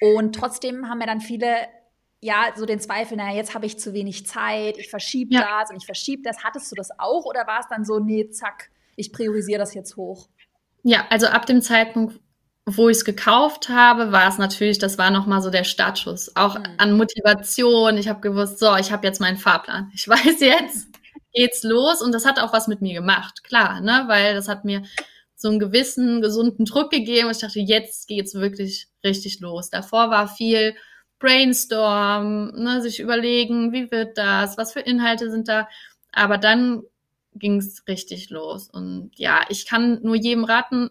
[0.00, 1.68] Und trotzdem haben ja dann viele
[2.22, 5.60] ja, so den Zweifel, naja, jetzt habe ich zu wenig Zeit, ich verschiebe ja.
[5.60, 6.42] das und ich verschiebe das.
[6.42, 9.96] Hattest du das auch oder war es dann so, nee, zack, ich priorisiere das jetzt
[9.96, 10.26] hoch?
[10.82, 12.18] Ja, also ab dem Zeitpunkt,
[12.64, 16.34] wo ich es gekauft habe, war es natürlich, das war nochmal so der Startschuss.
[16.34, 16.64] Auch mhm.
[16.78, 17.98] an Motivation.
[17.98, 19.92] Ich habe gewusst, so, ich habe jetzt meinen Fahrplan.
[19.94, 20.88] Ich weiß jetzt,
[21.36, 24.64] geht's los und das hat auch was mit mir gemacht, klar, ne, weil das hat
[24.64, 24.82] mir
[25.36, 27.30] so einen gewissen gesunden Druck gegeben.
[27.30, 29.68] Ich dachte, jetzt geht's wirklich richtig los.
[29.68, 30.74] Davor war viel
[31.18, 35.68] Brainstorm, ne, sich überlegen, wie wird das, was für Inhalte sind da.
[36.12, 36.82] Aber dann
[37.34, 38.70] ging's richtig los.
[38.70, 40.90] Und ja, ich kann nur jedem raten,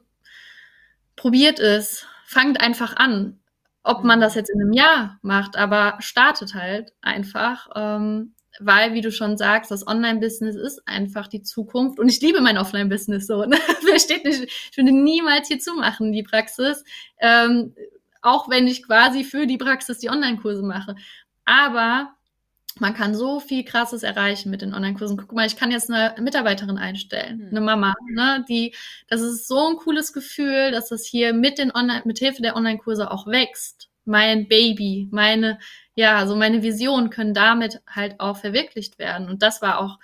[1.16, 3.40] probiert es, fangt einfach an.
[3.84, 7.70] Ob man das jetzt in einem Jahr macht, aber startet halt einfach.
[7.76, 12.00] Ähm, weil, wie du schon sagst, das Online-Business ist einfach die Zukunft.
[12.00, 13.46] Und ich liebe mein Offline-Business so.
[13.46, 13.58] Ne?
[13.88, 16.84] Versteht nicht, ich würde niemals hier zumachen, die Praxis.
[17.20, 17.74] Ähm,
[18.22, 20.96] auch wenn ich quasi für die Praxis die Online-Kurse mache.
[21.46, 22.16] Aber
[22.80, 25.18] man kann so viel Krasses erreichen mit den Online-Kursen.
[25.18, 27.50] Guck mal, ich kann jetzt eine Mitarbeiterin einstellen, mhm.
[27.50, 28.76] eine Mama, ne, die,
[29.08, 32.56] das ist so ein cooles Gefühl, dass das hier mit den Online, mit Hilfe der
[32.56, 33.90] Online-Kurse auch wächst.
[34.06, 35.58] Mein Baby, meine
[35.96, 39.30] ja, also meine Visionen können damit halt auch verwirklicht werden.
[39.30, 39.98] Und das war auch,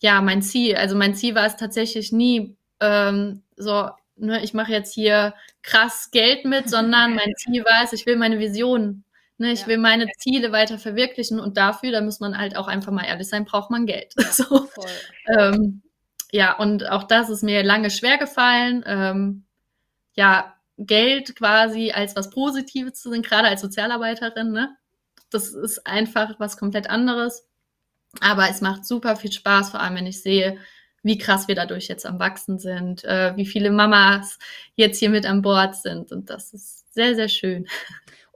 [0.00, 0.76] ja, mein Ziel.
[0.76, 6.10] Also mein Ziel war es tatsächlich nie ähm, so, ne, ich mache jetzt hier krass
[6.10, 9.04] Geld mit, sondern mein Ziel war es, ich will meine Visionen,
[9.36, 9.66] ne, ich ja.
[9.66, 13.28] will meine Ziele weiter verwirklichen und dafür, da muss man halt auch einfach mal ehrlich
[13.28, 14.14] sein, braucht man Geld.
[14.30, 14.68] so.
[15.36, 15.82] Ähm,
[16.30, 18.82] ja, und auch das ist mir lange schwer gefallen.
[18.86, 19.44] Ähm,
[20.14, 24.76] ja, Geld quasi als was Positives zu sehen, gerade als Sozialarbeiterin, ne?
[25.30, 27.44] Das ist einfach was komplett anderes.
[28.20, 30.58] Aber es macht super viel Spaß, vor allem wenn ich sehe,
[31.02, 34.38] wie krass wir dadurch jetzt am Wachsen sind, äh, wie viele Mamas
[34.74, 36.12] jetzt hier mit an Bord sind.
[36.12, 37.68] Und das ist sehr, sehr schön.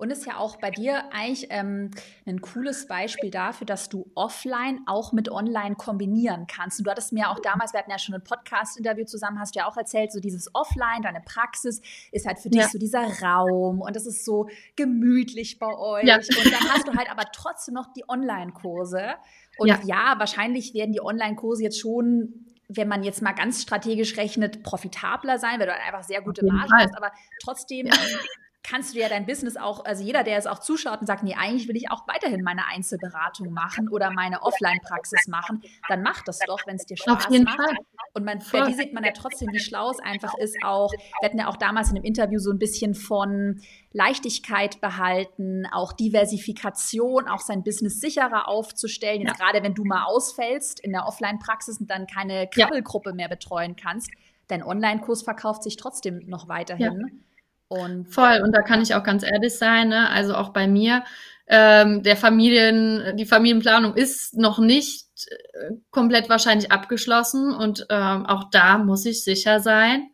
[0.03, 1.93] Und ist ja auch bei dir eigentlich ähm,
[2.27, 6.81] ein cooles Beispiel dafür, dass du offline auch mit online kombinieren kannst.
[6.81, 9.61] Und du hattest mir auch damals, wir hatten ja schon ein Podcast-Interview zusammen, hast du
[9.61, 12.69] ja auch erzählt, so dieses Offline, deine Praxis ist halt für dich ja.
[12.69, 16.03] so dieser Raum und das ist so gemütlich bei euch.
[16.03, 16.17] Ja.
[16.17, 19.15] Und dann hast du halt aber trotzdem noch die Online-Kurse.
[19.57, 19.79] Und ja.
[19.85, 25.38] ja, wahrscheinlich werden die Online-Kurse jetzt schon wenn man jetzt mal ganz strategisch rechnet, profitabler
[25.38, 27.12] sein, weil du halt einfach sehr gute Margen hast, aber
[27.43, 27.93] trotzdem ja
[28.62, 31.35] kannst du ja dein Business auch, also jeder, der es auch zuschaut und sagt, nee,
[31.35, 36.38] eigentlich will ich auch weiterhin meine Einzelberatung machen oder meine Offline-Praxis machen, dann mach das
[36.46, 37.57] doch, wenn es dir Spaß macht.
[37.57, 37.77] Fall.
[38.14, 41.29] Und man, bei dir sieht man ja trotzdem, wie schlau es einfach ist, auch, wir
[41.29, 43.61] hatten ja auch damals in einem Interview so ein bisschen von
[43.92, 49.22] Leichtigkeit behalten, auch Diversifikation, auch sein Business sicherer aufzustellen.
[49.22, 49.46] Jetzt ja.
[49.46, 53.16] gerade wenn du mal ausfällst in der Offline-Praxis und dann keine Krabbelgruppe ja.
[53.16, 54.11] mehr betreuen kannst,
[54.46, 57.01] dein Online-Kurs verkauft sich trotzdem noch weiterhin.
[57.01, 57.32] Ja.
[57.73, 60.11] Und Voll, und da kann ich auch ganz ehrlich sein, ne?
[60.11, 61.05] also auch bei mir,
[61.47, 68.51] ähm, der Familien, die Familienplanung ist noch nicht äh, komplett wahrscheinlich abgeschlossen und ähm, auch
[68.51, 70.11] da muss ich sicher sein,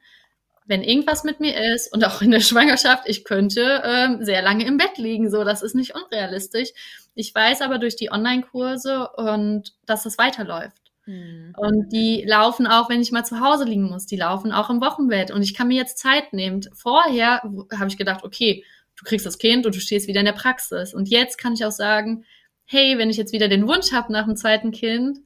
[0.67, 4.65] wenn irgendwas mit mir ist und auch in der Schwangerschaft, ich könnte ähm, sehr lange
[4.65, 6.69] im Bett liegen, so das ist nicht unrealistisch.
[7.17, 10.88] Ich weiß aber durch die Online-Kurse und dass das weiterläuft.
[11.09, 11.55] Mhm.
[11.57, 14.83] Und die laufen auch, wenn ich mal zu Hause liegen muss, die laufen auch im
[14.83, 15.31] Wochenbett.
[15.31, 16.61] Und ich kann mir jetzt Zeit nehmen.
[16.75, 18.63] Vorher habe ich gedacht, okay,
[18.97, 20.93] du kriegst das Kind und du stehst wieder in der Praxis.
[20.93, 22.25] Und jetzt kann ich auch sagen,
[22.67, 25.19] hey, wenn ich jetzt wieder den Wunsch habe nach dem zweiten Kind,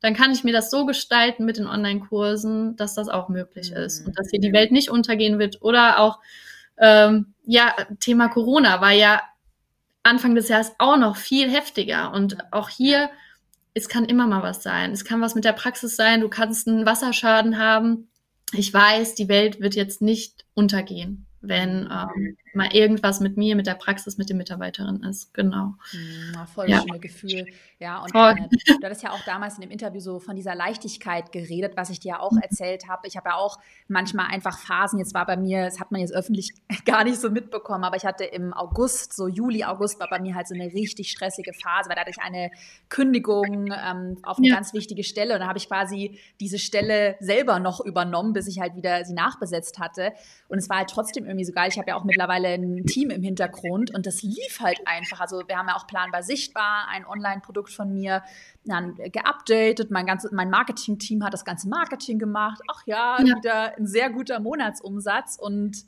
[0.00, 3.78] dann kann ich mir das so gestalten mit den Online-Kursen, dass das auch möglich mhm.
[3.78, 5.62] ist und dass hier die Welt nicht untergehen wird.
[5.62, 6.18] Oder auch,
[6.76, 9.22] ähm, ja, Thema Corona war ja
[10.02, 12.12] Anfang des Jahres auch noch viel heftiger.
[12.12, 13.08] Und auch hier
[13.74, 14.92] es kann immer mal was sein.
[14.92, 16.20] Es kann was mit der Praxis sein.
[16.20, 18.08] Du kannst einen Wasserschaden haben.
[18.52, 23.66] Ich weiß, die Welt wird jetzt nicht untergehen, wenn, ähm, mal irgendwas mit mir, mit
[23.66, 25.32] der Praxis, mit der Mitarbeiterin ist.
[25.34, 25.74] Genau.
[26.34, 26.80] Ja, voll ja.
[26.80, 27.46] schöne Gefühl.
[27.78, 31.32] Ja, und äh, du hattest ja auch damals in dem Interview so von dieser Leichtigkeit
[31.32, 33.08] geredet, was ich dir auch erzählt habe.
[33.08, 36.14] Ich habe ja auch manchmal einfach Phasen, jetzt war bei mir, das hat man jetzt
[36.14, 36.52] öffentlich
[36.84, 40.34] gar nicht so mitbekommen, aber ich hatte im August, so Juli, August war bei mir
[40.34, 42.50] halt so eine richtig stressige Phase, weil da hatte ich eine
[42.88, 44.54] Kündigung ähm, auf eine ja.
[44.54, 48.60] ganz wichtige Stelle und da habe ich quasi diese Stelle selber noch übernommen, bis ich
[48.60, 50.12] halt wieder sie nachbesetzt hatte.
[50.48, 51.68] Und es war halt trotzdem irgendwie so geil.
[51.68, 55.20] Ich habe ja auch mittlerweile ein Team im Hintergrund und das lief halt einfach.
[55.20, 58.22] Also wir haben ja auch planbar sichtbar ein Online-Produkt von mir
[58.64, 59.90] dann geupdatet.
[59.90, 62.60] Mein ganzes, mein Marketing-Team hat das ganze Marketing gemacht.
[62.70, 65.84] Ach ja, ja, wieder ein sehr guter Monatsumsatz und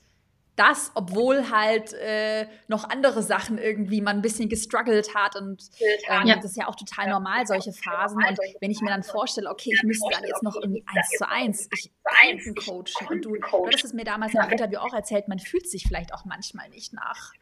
[0.57, 5.63] das, obwohl halt äh, noch andere Sachen irgendwie man ein bisschen gestruggelt hat und
[6.09, 6.37] ähm, ja.
[6.37, 8.19] das ist ja auch total normal, solche Phasen.
[8.19, 11.29] Und wenn ich mir dann vorstelle, okay, ich müsste dann jetzt noch irgendwie eins zu
[11.29, 11.91] eins, ich
[12.23, 15.69] einen coachen und du, du hattest es mir damals im Interview auch erzählt, man fühlt
[15.69, 17.33] sich vielleicht auch manchmal nicht nach.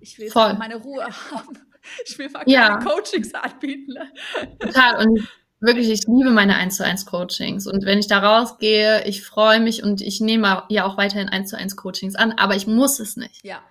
[0.00, 1.58] Ich will meine Ruhe haben.
[2.06, 2.78] Ich will mal ja.
[2.78, 3.92] keine Coachings anbieten.
[3.92, 4.12] Ne?
[4.58, 5.06] Total.
[5.06, 5.28] Und
[5.60, 7.66] wirklich, ich liebe meine 1 zu 1 Coachings.
[7.66, 11.50] Und wenn ich da rausgehe, ich freue mich und ich nehme ja auch weiterhin 1
[11.50, 13.44] zu 1 Coachings an, aber ich muss es nicht.
[13.44, 13.62] Ja.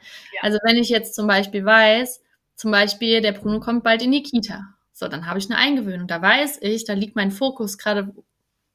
[0.41, 2.21] Also wenn ich jetzt zum Beispiel weiß,
[2.55, 4.73] zum Beispiel der Bruno kommt bald in die Kita.
[4.91, 6.07] So, dann habe ich eine Eingewöhnung.
[6.07, 8.13] Da weiß ich, da liegt mein Fokus gerade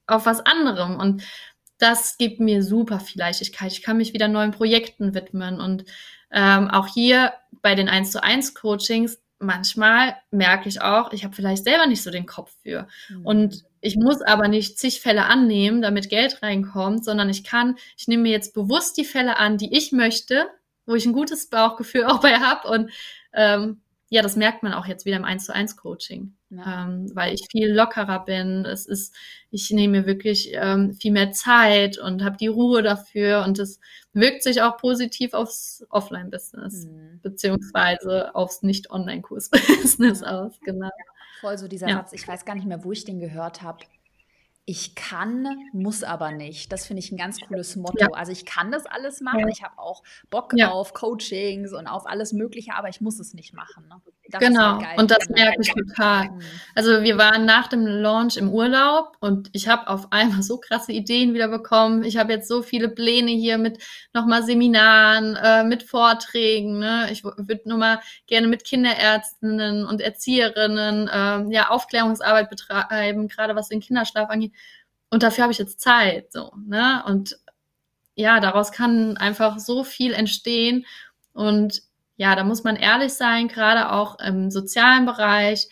[0.06, 0.98] auf was anderem.
[0.98, 1.22] Und
[1.78, 3.72] das gibt mir super viel Leichtigkeit.
[3.72, 5.60] Ich kann mich wieder neuen Projekten widmen.
[5.60, 5.84] Und
[6.32, 11.34] ähm, auch hier bei den 1 zu 1 Coachings manchmal merke ich auch, ich habe
[11.34, 12.88] vielleicht selber nicht so den Kopf für.
[13.08, 13.26] Mhm.
[13.26, 18.08] Und ich muss aber nicht zig Fälle annehmen, damit Geld reinkommt, sondern ich kann, ich
[18.08, 20.48] nehme mir jetzt bewusst die Fälle an, die ich möchte,
[20.86, 22.90] wo ich ein gutes Bauchgefühl auch bei habe und
[23.32, 26.84] ähm, ja, das merkt man auch jetzt wieder im 1 zu 1 Coaching, ja.
[26.84, 28.64] ähm, weil ich viel lockerer bin.
[28.64, 29.14] Es ist,
[29.50, 33.80] ich nehme mir wirklich ähm, viel mehr Zeit und habe die Ruhe dafür und es
[34.14, 37.20] wirkt sich auch positiv aufs Offline-Business mhm.
[37.22, 40.26] beziehungsweise aufs Nicht-Online-Kurs-Business ja.
[40.26, 40.58] aus.
[40.64, 40.90] Genau.
[41.40, 41.96] Voll so dieser ja.
[41.96, 42.14] Satz.
[42.14, 43.84] Ich weiß gar nicht mehr, wo ich den gehört habe
[44.68, 46.70] ich kann, muss aber nicht.
[46.72, 47.96] Das finde ich ein ganz cooles Motto.
[48.00, 48.08] Ja.
[48.12, 49.48] Also ich kann das alles machen.
[49.48, 50.72] Ich habe auch Bock ja.
[50.72, 53.88] auf Coachings und auf alles Mögliche, aber ich muss es nicht machen.
[53.88, 53.98] Ne?
[54.38, 54.82] Genau.
[54.82, 56.28] Halt und das merke ich total.
[56.28, 56.42] Mhm.
[56.74, 60.92] Also wir waren nach dem Launch im Urlaub und ich habe auf einmal so krasse
[60.92, 62.02] Ideen wieder bekommen.
[62.04, 66.78] Ich habe jetzt so viele Pläne hier mit nochmal Seminaren, äh, mit Vorträgen.
[66.78, 67.08] Ne?
[67.10, 73.80] Ich würde nochmal gerne mit Kinderärztinnen und Erzieherinnen äh, ja Aufklärungsarbeit betreiben, gerade was den
[73.80, 74.52] Kinderschlaf angeht.
[75.10, 77.02] Und dafür habe ich jetzt Zeit, so, ne?
[77.06, 77.38] Und
[78.14, 80.86] ja, daraus kann einfach so viel entstehen.
[81.32, 81.82] Und
[82.16, 85.68] ja, da muss man ehrlich sein, gerade auch im sozialen Bereich.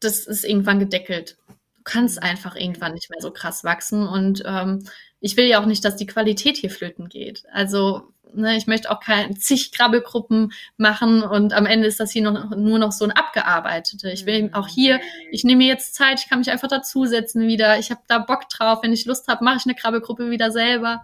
[0.00, 1.38] Das ist irgendwann gedeckelt.
[1.76, 4.06] Du kannst einfach irgendwann nicht mehr so krass wachsen.
[4.06, 4.84] Und ähm,
[5.24, 7.44] ich will ja auch nicht, dass die Qualität hier flöten geht.
[7.50, 12.20] Also ne, ich möchte auch keine zig Krabbelgruppen machen und am Ende ist das hier
[12.20, 14.10] noch, nur noch so ein abgearbeitete.
[14.10, 17.78] Ich will auch hier, ich nehme mir jetzt Zeit, ich kann mich einfach dazusetzen wieder.
[17.78, 18.80] Ich habe da Bock drauf.
[18.82, 21.02] Wenn ich Lust habe, mache ich eine Krabbelgruppe wieder selber.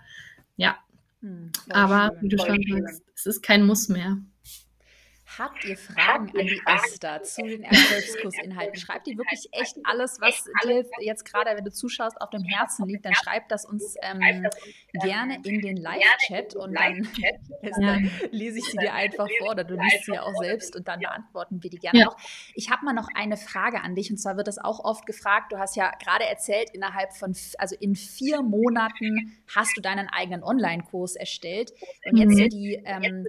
[0.56, 0.76] Ja.
[1.22, 4.18] Hm, Aber schön, wie du schon sagst, es ist kein Muss mehr.
[5.38, 8.74] Habt ihr Fragen an die Esther zu den Erfolgskursinhalten?
[8.80, 12.86] Schreibt ihr wirklich echt alles, was dir jetzt gerade, wenn du zuschaust, auf dem Herzen
[12.86, 14.48] liegt, dann schreibt das uns ähm,
[14.92, 17.08] gerne in den Live-Chat und dann
[17.62, 17.98] Esther,
[18.32, 20.98] lese ich sie dir einfach vor oder du liest sie ja auch selbst und dann
[20.98, 22.04] beantworten wir die gerne ja.
[22.06, 22.16] noch.
[22.54, 25.52] Ich habe mal noch eine Frage an dich und zwar wird das auch oft gefragt.
[25.52, 30.42] Du hast ja gerade erzählt, innerhalb von, also in vier Monaten hast du deinen eigenen
[30.42, 31.72] Online-Kurs erstellt.
[32.04, 32.48] Und jetzt mhm.
[32.48, 33.26] die ähm,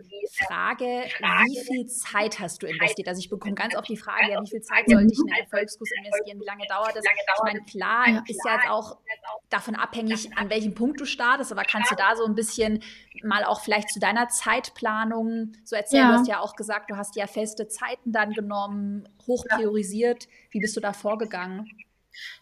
[0.47, 3.07] Frage, wie viel Zeit hast du investiert?
[3.07, 5.43] Also ich bekomme ganz oft die Frage, ja, wie viel Zeit sollte ich in einen
[5.43, 6.39] Erfolgskurs investieren?
[6.39, 7.03] Wie lange dauert das?
[7.05, 8.97] Ich meine, klar, ist ja jetzt auch
[9.49, 12.81] davon abhängig, an welchem Punkt du startest, aber kannst du da so ein bisschen
[13.23, 16.03] mal auch vielleicht zu deiner Zeitplanung so erzählen?
[16.03, 16.11] Ja.
[16.11, 20.27] Du hast ja auch gesagt, du hast ja feste Zeiten dann genommen, hoch priorisiert.
[20.49, 21.69] Wie bist du da vorgegangen?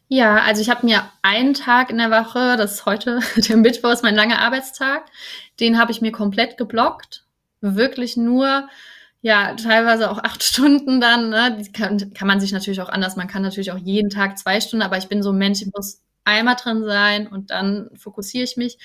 [0.07, 3.91] Ja, also ich habe mir einen Tag in der Woche, das ist heute, der Mittwoch
[3.91, 5.05] ist mein langer Arbeitstag,
[5.59, 7.25] den habe ich mir komplett geblockt.
[7.61, 8.69] Wirklich nur
[9.21, 11.29] ja, teilweise auch acht Stunden dann.
[11.29, 11.57] Ne?
[11.59, 13.15] Die kann, kann man sich natürlich auch anders.
[13.15, 15.71] Man kann natürlich auch jeden Tag zwei Stunden, aber ich bin so ein Mensch, ich
[15.73, 18.77] muss einmal drin sein und dann fokussiere ich mich.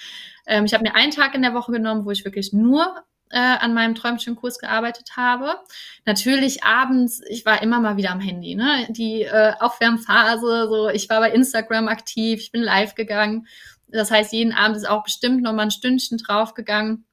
[0.46, 3.38] Ähm, ich habe mir einen Tag in der Woche genommen, wo ich wirklich nur äh,
[3.38, 5.56] an meinem Träumchenkurs gearbeitet habe.
[6.04, 8.86] Natürlich abends, ich war immer mal wieder am Handy, ne?
[8.90, 13.46] Die äh, Aufwärmphase, so ich war bei Instagram aktiv, ich bin live gegangen.
[13.88, 17.06] Das heißt, jeden Abend ist auch bestimmt noch mal ein Stündchen draufgegangen.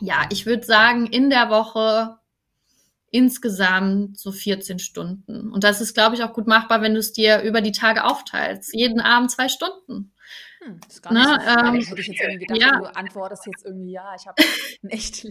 [0.00, 2.18] Ja, ich würde sagen, in der Woche
[3.10, 5.50] insgesamt so 14 Stunden.
[5.50, 8.04] Und das ist, glaube ich, auch gut machbar, wenn du es dir über die Tage
[8.04, 8.74] aufteilst.
[8.74, 10.12] Jeden Abend zwei Stunden.
[10.60, 12.78] Hm, das ist gar nicht ne, so ähm, hätte ich jetzt irgendwie gedacht, ja.
[12.78, 14.42] du antwortest jetzt irgendwie, ja, ich habe
[14.88, 15.26] echt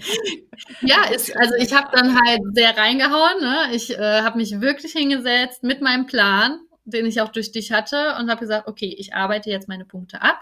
[0.81, 3.41] Ja, ist, also ich habe dann halt sehr reingehauen.
[3.41, 3.75] Ne?
[3.75, 8.15] Ich äh, habe mich wirklich hingesetzt mit meinem Plan, den ich auch durch dich hatte
[8.19, 10.39] und habe gesagt, okay, ich arbeite jetzt meine Punkte ab.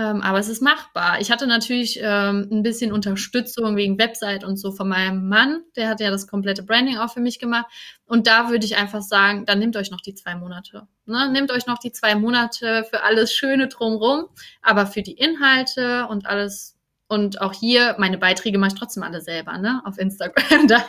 [0.00, 1.20] Ähm, aber es ist machbar.
[1.20, 5.62] Ich hatte natürlich ähm, ein bisschen Unterstützung wegen Website und so von meinem Mann.
[5.76, 7.66] Der hat ja das komplette Branding auch für mich gemacht.
[8.06, 10.88] Und da würde ich einfach sagen, dann nehmt euch noch die zwei Monate.
[11.04, 11.30] Ne?
[11.30, 14.28] Nehmt euch noch die zwei Monate für alles Schöne drumrum,
[14.62, 16.78] aber für die Inhalte und alles.
[17.06, 19.82] Und auch hier, meine Beiträge mache ich trotzdem alle selber, ne?
[19.84, 20.66] Auf Instagram.
[20.68, 20.84] da,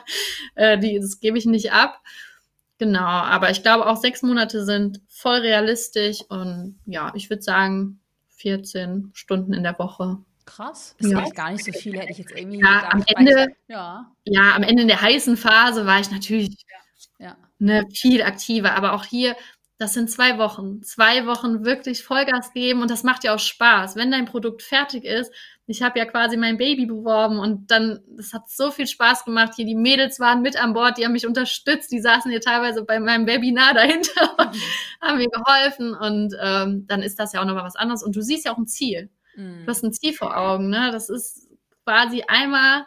[0.56, 2.00] äh, die, das gebe ich nicht ab.
[2.78, 8.01] Genau, aber ich glaube auch sechs Monate sind voll realistisch und ja, ich würde sagen,
[8.42, 10.18] 14 Stunden in der Woche.
[10.46, 10.96] Krass.
[11.00, 11.30] Das ja.
[11.30, 12.90] gar nicht so viel, hätte ich jetzt irgendwie ja.
[12.92, 14.12] Am Ende, ich, ja.
[14.26, 16.66] ja, am Ende in der heißen Phase war ich natürlich
[17.20, 17.38] ja.
[17.60, 18.76] Ne, viel aktiver.
[18.76, 19.36] Aber auch hier,
[19.78, 20.84] das sind zwei Wochen.
[20.84, 23.96] Zwei Wochen wirklich Vollgas geben und das macht ja auch Spaß.
[23.96, 25.32] Wenn dein Produkt fertig ist,
[25.68, 29.54] ich habe ja quasi mein Baby beworben und dann, das hat so viel Spaß gemacht.
[29.56, 32.84] Hier die Mädels waren mit an Bord, die haben mich unterstützt, die saßen hier teilweise
[32.84, 34.56] bei meinem Webinar dahinter und
[35.02, 38.22] haben mir geholfen und ähm, dann ist das ja auch nochmal was anderes und du
[38.22, 39.10] siehst ja auch ein Ziel.
[39.36, 39.64] Mhm.
[39.66, 40.90] Du hast ein Ziel vor Augen, ne?
[40.92, 41.48] Das ist
[41.86, 42.86] quasi einmal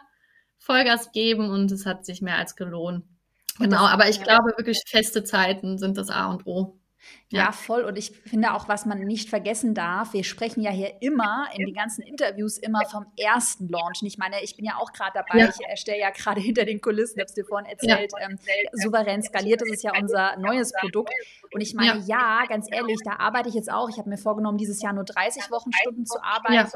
[0.57, 3.05] Vollgas geben und es hat sich mehr als gelohnt.
[3.57, 6.77] Genau, aber ich glaube wirklich feste Zeiten sind das A und O.
[7.29, 7.45] Ja.
[7.45, 7.51] ja.
[7.51, 7.83] voll.
[7.83, 11.65] Und ich finde auch, was man nicht vergessen darf, wir sprechen ja hier immer in
[11.65, 14.01] den ganzen Interviews immer vom ersten Launch.
[14.01, 15.49] Und ich meine, ich bin ja auch gerade dabei, ja.
[15.49, 18.29] ich erstelle ja gerade hinter den Kulissen, habe es dir vorhin erzählt, ja.
[18.29, 18.39] ähm,
[18.73, 21.13] souverän skaliert, das ist ja unser neues Produkt.
[21.53, 23.89] Und ich meine, ja, ganz ehrlich, da arbeite ich jetzt auch.
[23.89, 26.69] Ich habe mir vorgenommen, dieses Jahr nur 30 Wochenstunden zu arbeiten.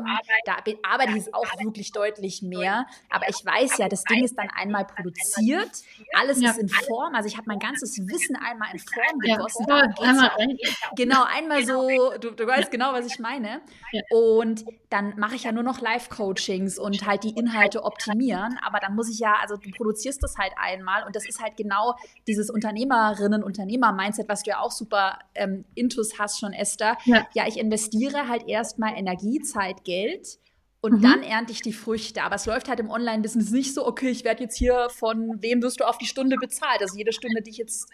[0.45, 2.85] Da arbeite ich jetzt auch wirklich deutlich mehr.
[3.09, 5.71] Aber ich weiß ja, das Ding ist dann einmal produziert,
[6.13, 7.15] alles ist in Form.
[7.15, 9.65] Also ich habe mein ganzes Wissen einmal in Form gegossen.
[9.67, 9.87] Ja,
[10.19, 10.58] einmal
[10.95, 11.88] Genau, einmal so,
[12.19, 13.62] du, du weißt genau, was ich meine.
[14.10, 18.58] Und dann mache ich ja nur noch Live-Coachings und halt die Inhalte optimieren.
[18.62, 21.58] Aber dann muss ich ja, also du produzierst das halt einmal und das ist halt
[21.58, 21.95] genau
[22.27, 26.97] dieses Unternehmerinnen, Unternehmer-Mindset, was du ja auch super ähm, intus hast schon, Esther.
[27.05, 27.27] Ja.
[27.34, 30.39] ja, ich investiere halt erstmal Energie, Zeit, Geld.
[30.82, 31.01] Und mhm.
[31.01, 32.23] dann ernte ich die Früchte.
[32.23, 35.62] Aber es läuft halt im Online-Business nicht so, okay, ich werde jetzt hier von wem
[35.62, 36.82] wirst du auf die Stunde bezahlt.
[36.82, 37.89] Also jede Stunde, die ich jetzt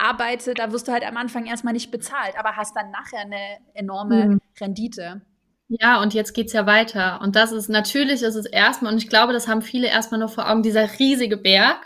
[0.00, 3.58] arbeite, da wirst du halt am Anfang erstmal nicht bezahlt, aber hast dann nachher eine
[3.74, 4.40] enorme mhm.
[4.60, 5.22] Rendite.
[5.68, 7.20] Ja, und jetzt geht's ja weiter.
[7.22, 10.32] Und das ist natürlich, ist es erstmal, und ich glaube, das haben viele erstmal noch
[10.32, 11.78] vor Augen, dieser riesige Berg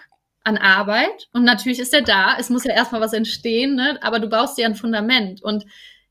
[0.42, 1.28] an Arbeit.
[1.32, 2.36] Und natürlich ist er da.
[2.38, 3.98] Es muss ja erstmal was entstehen, ne?
[4.00, 5.42] aber du baust dir ein Fundament.
[5.42, 5.66] Und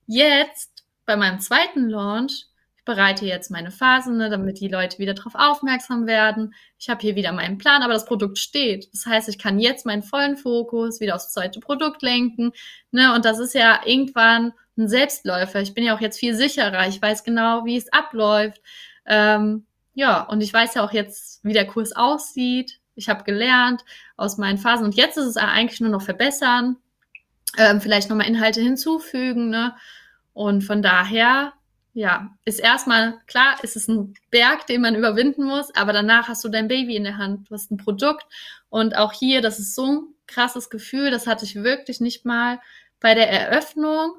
[0.06, 2.46] jetzt, bei meinem zweiten Launch,
[2.86, 6.54] bereite jetzt meine Phasen, ne, damit die Leute wieder darauf aufmerksam werden.
[6.78, 8.90] Ich habe hier wieder meinen Plan, aber das Produkt steht.
[8.94, 12.52] Das heißt, ich kann jetzt meinen vollen Fokus wieder aufs zweite Produkt lenken.
[12.92, 15.62] Ne, und das ist ja irgendwann ein Selbstläufer.
[15.62, 16.88] Ich bin ja auch jetzt viel sicherer.
[16.88, 18.62] Ich weiß genau, wie es abläuft.
[19.06, 22.80] Ähm, ja, und ich weiß ja auch jetzt, wie der Kurs aussieht.
[22.96, 23.84] Ich habe gelernt
[24.18, 24.86] aus meinen Phasen.
[24.86, 26.78] Und jetzt ist es eigentlich nur noch verbessern,
[27.58, 29.50] ähm, vielleicht nochmal Inhalte hinzufügen.
[29.50, 29.76] Ne?
[30.34, 31.54] Und von daher
[31.94, 36.44] ja, ist erstmal klar, ist es ein Berg, den man überwinden muss, aber danach hast
[36.44, 38.26] du dein Baby in der Hand, du hast ein Produkt
[38.70, 42.60] und auch hier, das ist so ein krasses Gefühl, das hatte ich wirklich nicht mal
[43.00, 44.16] bei der Eröffnung,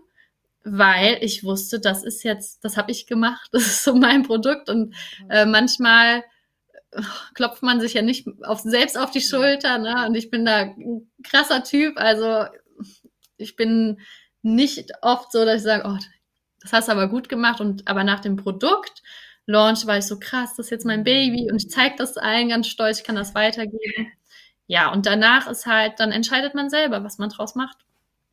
[0.62, 4.70] weil ich wusste, das ist jetzt, das habe ich gemacht, das ist so mein Produkt
[4.70, 4.94] und
[5.28, 6.22] äh, manchmal
[6.92, 7.02] äh,
[7.34, 10.06] klopft man sich ja nicht auf, selbst auf die Schulter, ne?
[10.06, 12.44] Und ich bin da ein krasser Typ, also
[13.37, 13.98] ich bin
[14.42, 15.98] nicht oft so, dass ich sage, oh,
[16.64, 19.03] das hast du aber gut gemacht und aber nach dem Produkt
[19.46, 22.48] Launch war ich so krass, das ist jetzt mein Baby und ich zeige das allen
[22.48, 24.12] ganz stolz, ich kann das weitergeben.
[24.66, 27.77] Ja, und danach ist halt, dann entscheidet man selber, was man draus macht.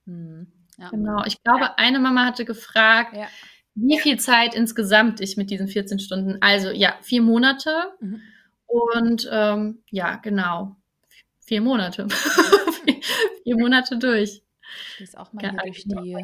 [0.06, 0.90] Hm, ja.
[0.90, 1.26] Genau.
[1.26, 1.74] Ich glaube, ja.
[1.76, 3.28] eine Mama hatte gefragt, ja.
[3.76, 7.92] wie viel Zeit insgesamt ich mit diesen 14 Stunden, also ja, vier Monate.
[8.00, 8.22] Mhm.
[8.68, 10.78] Und ähm, ja, genau.
[11.42, 12.08] Vier Monate.
[13.44, 14.42] vier Monate durch.
[14.94, 16.16] Ich lese auch mal hier durch die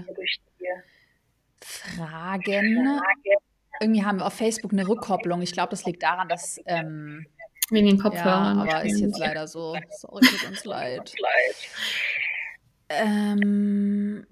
[1.78, 3.00] Fragen.
[3.80, 5.42] Irgendwie haben wir auf Facebook eine Rückkopplung.
[5.42, 6.60] Ich glaube, das liegt daran, dass.
[6.66, 7.26] Ähm,
[7.70, 8.66] Wegen den Kopfhörern.
[8.66, 9.76] Ja, aber ist jetzt leider so.
[9.90, 11.13] Sorry, tut uns leid.
[12.90, 14.26] Ähm,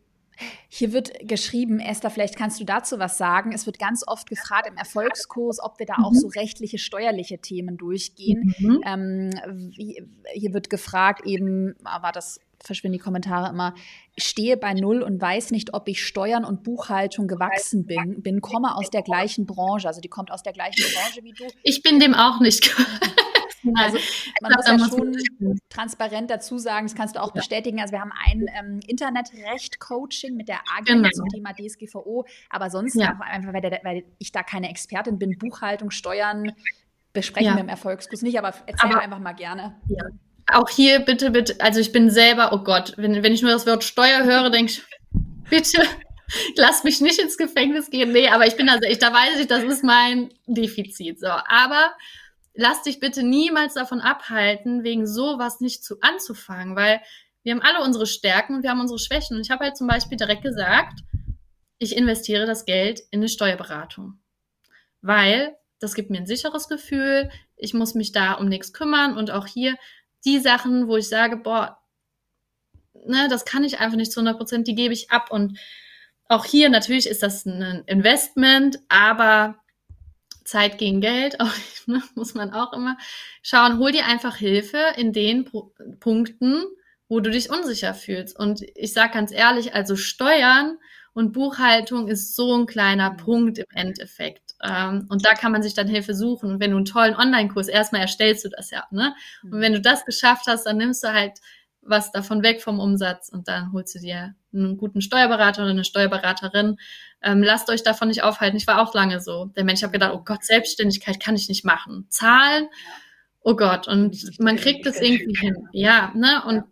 [0.67, 3.51] hier wird geschrieben, Esther, vielleicht kannst du dazu was sagen.
[3.53, 6.17] Es wird ganz oft gefragt im Erfolgskurs, ob wir da auch mhm.
[6.17, 8.53] so rechtliche, steuerliche Themen durchgehen.
[8.58, 8.81] Mhm.
[8.86, 9.29] Ähm,
[9.75, 10.03] wie,
[10.34, 13.74] hier wird gefragt, eben, war das verschwinden die Kommentare immer,
[14.18, 18.76] stehe bei Null und weiß nicht, ob ich Steuern und Buchhaltung gewachsen bin, bin, komme
[18.76, 21.45] aus der gleichen Branche, also die kommt aus der gleichen Branche wie du.
[21.64, 22.74] Ich bin dem auch nicht
[23.74, 23.97] Also
[24.41, 25.18] man muss ja schon
[25.70, 27.34] transparent dazu sagen, das kannst du auch ja.
[27.34, 27.82] bestätigen.
[27.82, 31.10] Also wir haben ein ähm, Internetrecht-Coaching mit der AG genau.
[31.10, 33.18] zum Thema DSGVO, aber sonst ja.
[33.22, 36.51] einfach, weil, der, weil, ich da keine Expertin bin, Buchhaltung, Steuern
[37.14, 37.56] besprechen ja.
[37.56, 39.80] wir im Erfolgskurs nicht, aber erzähl aber, einfach mal gerne.
[40.51, 43.65] Auch hier bitte, bitte, also ich bin selber, oh Gott, wenn, wenn ich nur das
[43.65, 44.83] Wort Steuer höre, denke ich,
[45.49, 45.83] bitte
[46.55, 48.11] lass mich nicht ins Gefängnis gehen.
[48.11, 51.19] Nee, aber ich bin also, ich, da weiß ich, das ist mein Defizit.
[51.19, 51.95] So, aber
[52.53, 57.01] lass dich bitte niemals davon abhalten, wegen sowas nicht zu anzufangen, weil
[57.43, 59.37] wir haben alle unsere Stärken und wir haben unsere Schwächen.
[59.37, 60.99] Und ich habe halt zum Beispiel direkt gesagt,
[61.77, 64.19] ich investiere das Geld in eine Steuerberatung,
[65.01, 67.29] weil das gibt mir ein sicheres Gefühl.
[67.57, 69.75] Ich muss mich da um nichts kümmern und auch hier
[70.26, 71.80] die Sachen, wo ich sage, boah,
[73.05, 75.57] ne, das kann ich einfach nicht zu 100 Prozent, die gebe ich ab und
[76.28, 79.59] auch hier natürlich ist das ein Investment, aber
[80.43, 81.51] Zeit gegen Geld, auch,
[81.88, 82.97] ne, muss man auch immer
[83.41, 83.80] schauen.
[83.80, 86.63] Hol dir einfach Hilfe in den Pro Punkten,
[87.07, 88.39] wo du dich unsicher fühlst.
[88.39, 90.78] Und ich sage ganz ehrlich, also Steuern
[91.13, 93.17] und Buchhaltung ist so ein kleiner mhm.
[93.17, 94.44] Punkt im Endeffekt.
[94.68, 96.51] Ähm, und da kann man sich dann Hilfe suchen.
[96.51, 99.13] Und wenn du einen tollen Online-Kurs, erstmal erstellst du das ja, ne?
[99.43, 99.61] Und mhm.
[99.61, 101.39] wenn du das geschafft hast, dann nimmst du halt
[101.86, 105.84] was davon weg vom Umsatz und dann holst du dir einen guten Steuerberater oder eine
[105.84, 106.78] Steuerberaterin.
[107.22, 108.57] Ähm, lasst euch davon nicht aufhalten.
[108.57, 109.45] Ich war auch lange so.
[109.55, 112.07] Der Mensch, ich habe gedacht, oh Gott, Selbstständigkeit kann ich nicht machen.
[112.09, 112.68] Zahlen,
[113.41, 115.68] oh Gott, und man kriegt es irgendwie hin.
[115.72, 116.43] Ja, ne?
[116.47, 116.63] Und,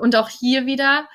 [0.00, 1.08] und auch hier wieder,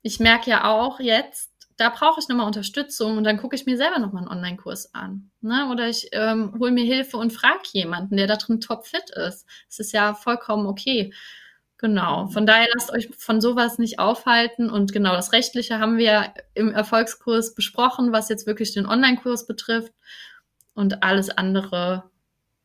[0.00, 3.76] ich merke ja auch jetzt, da brauche ich nochmal Unterstützung und dann gucke ich mir
[3.76, 5.30] selber nochmal einen Online-Kurs an.
[5.40, 5.68] Ne?
[5.70, 9.46] Oder ich ähm, hole mir Hilfe und frage jemanden, der da drin topfit ist.
[9.68, 11.12] Es ist ja vollkommen okay.
[11.78, 12.28] Genau.
[12.28, 14.70] Von daher lasst euch von sowas nicht aufhalten.
[14.70, 19.92] Und genau das Rechtliche haben wir im Erfolgskurs besprochen, was jetzt wirklich den Online-Kurs betrifft.
[20.74, 22.10] Und alles andere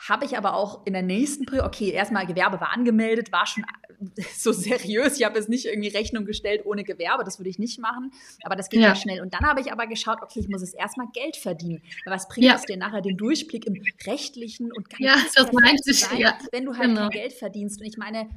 [0.10, 3.64] habe ich aber auch in der nächsten Periode, okay, erstmal Gewerbe war angemeldet, war schon
[4.36, 5.18] so seriös.
[5.18, 8.12] Ich habe es nicht irgendwie Rechnung gestellt ohne Gewerbe, das würde ich nicht machen.
[8.43, 8.89] Aber das geht ja.
[8.89, 9.22] ja schnell.
[9.22, 11.82] Und dann habe ich aber geschaut, okay, ich muss es erstmal Geld verdienen.
[12.06, 12.56] Was bringt ja.
[12.56, 16.38] es dir nachher den Durchblick im rechtlichen und ganz Ja, das meinte ich, ja.
[16.51, 17.01] Wenn du halt genau.
[17.01, 17.80] kein Geld verdienst.
[17.80, 18.30] Und ich meine,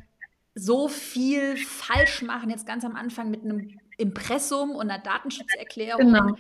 [0.55, 6.13] so viel falsch machen jetzt ganz am Anfang mit einem Impressum und einer Datenschutzerklärung.
[6.13, 6.37] Genau.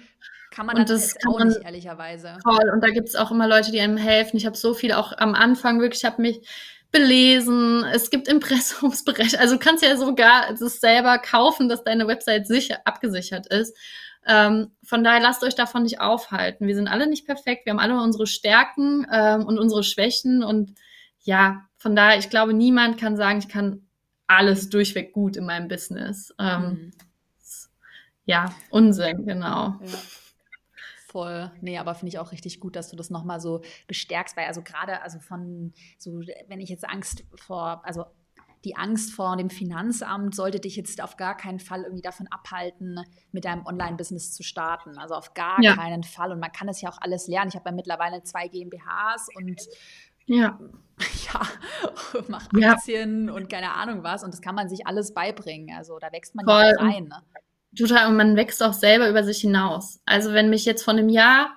[0.51, 2.39] Kann man und das kann auch man, nicht, ehrlicherweise.
[2.43, 2.71] Toll.
[2.73, 4.37] Und da gibt es auch immer Leute, die einem helfen.
[4.37, 6.41] Ich habe so viel auch am Anfang wirklich, ich habe mich
[6.93, 7.85] belesen.
[7.93, 9.39] Es gibt Impressumsbereich.
[9.39, 13.77] Also du kannst ja sogar es selber kaufen, dass deine Website sicher abgesichert ist.
[14.27, 16.67] Ähm, von daher lasst euch davon nicht aufhalten.
[16.67, 17.65] Wir sind alle nicht perfekt.
[17.65, 20.43] Wir haben alle unsere Stärken ähm, und unsere Schwächen.
[20.43, 20.75] Und
[21.21, 23.87] ja, von daher, ich glaube, niemand kann sagen, ich kann
[24.27, 26.35] alles durchweg gut in meinem Business.
[26.41, 26.93] Ähm, mhm.
[28.27, 29.79] Ja, Unsinn, genau.
[29.81, 29.99] Ja
[31.16, 31.51] voll.
[31.62, 34.61] Nee, aber finde ich auch richtig gut, dass du das nochmal so bestärkst, weil also
[34.61, 38.05] gerade, also von so, wenn ich jetzt Angst vor, also
[38.66, 43.01] die Angst vor dem Finanzamt sollte dich jetzt auf gar keinen Fall irgendwie davon abhalten,
[43.33, 44.99] mit deinem Online-Business zu starten.
[44.99, 45.74] Also auf gar ja.
[45.74, 46.33] keinen Fall.
[46.33, 47.49] Und man kann das ja auch alles lernen.
[47.49, 49.59] Ich habe ja mittlerweile zwei GmbHs und
[50.27, 50.59] ja,
[51.33, 53.35] ja mache Aktien ja.
[53.35, 54.22] und keine Ahnung was.
[54.22, 55.74] Und das kann man sich alles beibringen.
[55.74, 57.05] Also da wächst man ja rein.
[57.05, 57.22] Ne?
[57.77, 60.01] Total, und man wächst auch selber über sich hinaus.
[60.05, 61.51] Also wenn mich jetzt vor einem Jahr,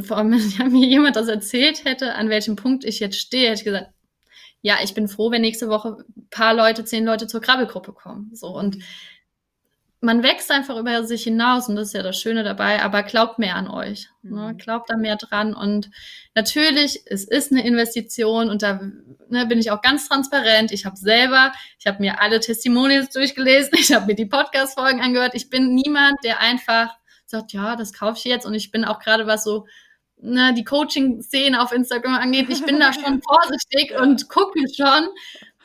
[0.00, 3.60] vor einem Jahr mir jemand das erzählt hätte, an welchem Punkt ich jetzt stehe, hätte
[3.60, 3.92] ich gesagt,
[4.62, 8.30] ja, ich bin froh, wenn nächste Woche paar Leute, zehn Leute zur Krabbelgruppe kommen.
[8.34, 8.78] So und
[10.02, 13.38] man wächst einfach über sich hinaus und das ist ja das Schöne dabei, aber glaubt
[13.38, 14.08] mehr an euch.
[14.22, 14.52] Ne?
[14.52, 14.58] Mhm.
[14.58, 15.54] Glaubt da mehr dran.
[15.54, 15.90] Und
[16.34, 18.80] natürlich, es ist eine Investition und da
[19.28, 20.72] ne, bin ich auch ganz transparent.
[20.72, 25.34] Ich habe selber, ich habe mir alle Testimonials durchgelesen, ich habe mir die Podcast-Folgen angehört.
[25.34, 26.94] Ich bin niemand, der einfach
[27.26, 28.46] sagt, ja, das kaufe ich jetzt.
[28.46, 29.66] Und ich bin auch gerade was so
[30.22, 35.08] ne, die Coaching-Szene auf Instagram angeht, ich bin da schon vorsichtig und gucke schon,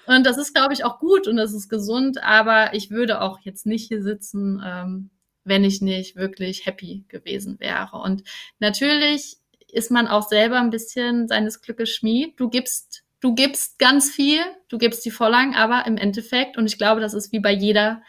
[0.08, 3.40] und das ist, glaube ich, auch gut und das ist gesund, aber ich würde auch
[3.42, 5.10] jetzt nicht hier sitzen, ähm,
[5.44, 7.98] wenn ich nicht wirklich happy gewesen wäre.
[7.98, 8.24] Und
[8.60, 9.38] natürlich
[9.72, 12.40] ist man auch selber ein bisschen seines Glückes Schmied.
[12.40, 14.40] Du gibst, du gibst ganz viel,
[14.70, 18.02] du gibst die Vorlagen, aber im Endeffekt, und ich glaube, das ist wie bei jeder,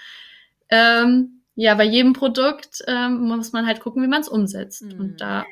[0.68, 4.82] ähm, ja, bei jedem Produkt ähm, muss man halt gucken, wie man es umsetzt.
[4.82, 5.00] Mhm.
[5.00, 5.44] Und da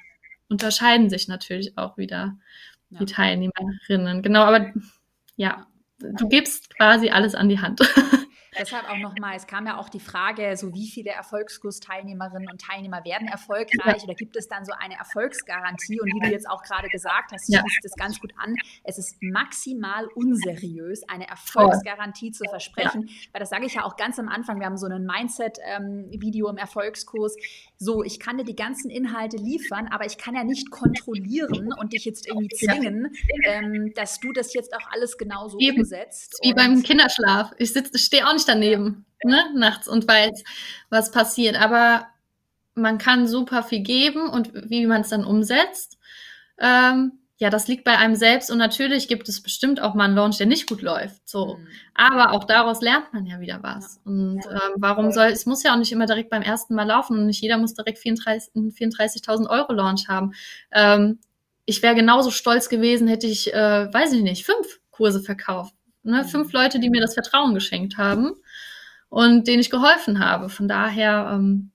[0.48, 2.36] unterscheiden sich natürlich auch wieder
[2.90, 2.98] ja.
[2.98, 4.22] die Teilnehmerinnen.
[4.22, 4.72] Genau, aber
[5.36, 5.66] ja,
[6.12, 7.80] du gibst quasi alles an die Hand.
[8.58, 13.04] Deshalb auch nochmal, es kam ja auch die Frage, so wie viele Erfolgskursteilnehmerinnen und Teilnehmer
[13.04, 14.04] werden erfolgreich ja.
[14.04, 16.00] oder gibt es dann so eine Erfolgsgarantie?
[16.00, 17.60] Und wie du jetzt auch gerade gesagt hast, ja.
[17.60, 18.54] schließt das ganz gut an.
[18.84, 23.14] Es ist maximal unseriös, eine Erfolgsgarantie zu versprechen, ja.
[23.32, 24.60] weil das sage ich ja auch ganz am Anfang.
[24.60, 27.36] Wir haben so ein Mindset-Video ähm, im Erfolgskurs.
[27.84, 31.92] So, ich kann dir die ganzen Inhalte liefern, aber ich kann ja nicht kontrollieren und
[31.92, 33.14] dich jetzt irgendwie zwingen,
[33.44, 35.80] ähm, dass du das jetzt auch alles genauso Eben.
[35.80, 36.38] umsetzt.
[36.42, 37.52] Wie beim Kinderschlaf.
[37.58, 40.42] Ich sitze, stehe auch nicht daneben, ne, nachts und weiß,
[40.88, 41.60] was passiert.
[41.60, 42.06] Aber
[42.74, 45.98] man kann super viel geben und wie man es dann umsetzt,
[46.58, 50.14] ähm, ja, das liegt bei einem selbst und natürlich gibt es bestimmt auch mal einen
[50.14, 51.28] Launch, der nicht gut läuft.
[51.28, 51.66] So, mhm.
[51.94, 53.96] aber auch daraus lernt man ja wieder was.
[53.96, 54.12] Ja.
[54.12, 57.18] Und ähm, warum soll es muss ja auch nicht immer direkt beim ersten Mal laufen
[57.18, 60.32] und nicht jeder muss direkt 34.000 34 Euro Launch haben.
[60.70, 61.18] Ähm,
[61.66, 65.74] ich wäre genauso stolz gewesen, hätte ich, äh, weiß ich nicht, fünf Kurse verkauft.
[66.04, 66.22] Ne?
[66.22, 66.28] Mhm.
[66.28, 68.32] Fünf Leute, die mir das Vertrauen geschenkt haben
[69.08, 70.48] und denen ich geholfen habe.
[70.48, 71.72] Von daher, ähm,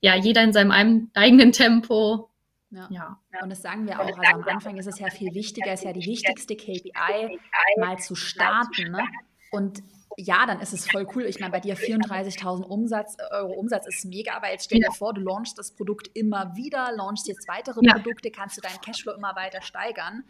[0.00, 0.70] ja, jeder in seinem
[1.14, 2.29] eigenen Tempo.
[2.70, 2.86] Ja.
[2.90, 3.20] ja.
[3.42, 4.06] Und das sagen wir auch.
[4.06, 7.38] Also am Anfang ist es ja viel wichtiger, ist ja die wichtigste KPI,
[7.78, 8.92] mal zu starten.
[8.92, 9.02] Ne?
[9.50, 9.82] Und
[10.16, 11.24] ja, dann ist es voll cool.
[11.24, 15.14] Ich meine, bei dir 34.000 Umsatz, Euro Umsatz ist mega, aber jetzt stell dir vor,
[15.14, 17.94] du launchst das Produkt immer wieder, launchst jetzt weitere ja.
[17.94, 20.24] Produkte, kannst du deinen Cashflow immer weiter steigern.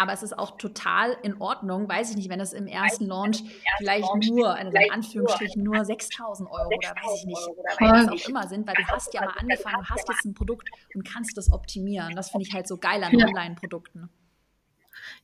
[0.00, 3.42] Aber es ist auch total in Ordnung, weiß ich nicht, wenn das im ersten Launch
[3.76, 7.48] vielleicht nur, also in Anführungsstrichen nur 6000 Euro oder weiß ich nicht,
[7.78, 10.70] was auch immer sind, weil du hast ja mal angefangen, du hast jetzt ein Produkt
[10.94, 12.16] und kannst das optimieren.
[12.16, 13.14] Das finde ich halt so geil an.
[13.14, 14.08] Online-Produkten.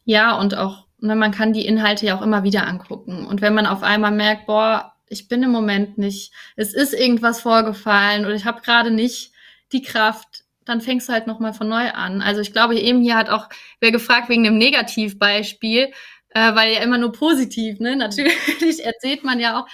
[0.05, 3.24] Ja, und auch, ne, man kann die Inhalte ja auch immer wieder angucken.
[3.24, 7.41] Und wenn man auf einmal merkt, boah, ich bin im Moment nicht, es ist irgendwas
[7.41, 9.33] vorgefallen oder ich habe gerade nicht
[9.72, 12.21] die Kraft, dann fängst du halt nochmal von neu an.
[12.21, 13.49] Also ich glaube, eben hier hat auch
[13.81, 15.93] wer gefragt wegen dem Negativbeispiel,
[16.31, 17.97] äh, weil ja immer nur positiv, ne?
[17.97, 19.67] Natürlich erzählt man ja auch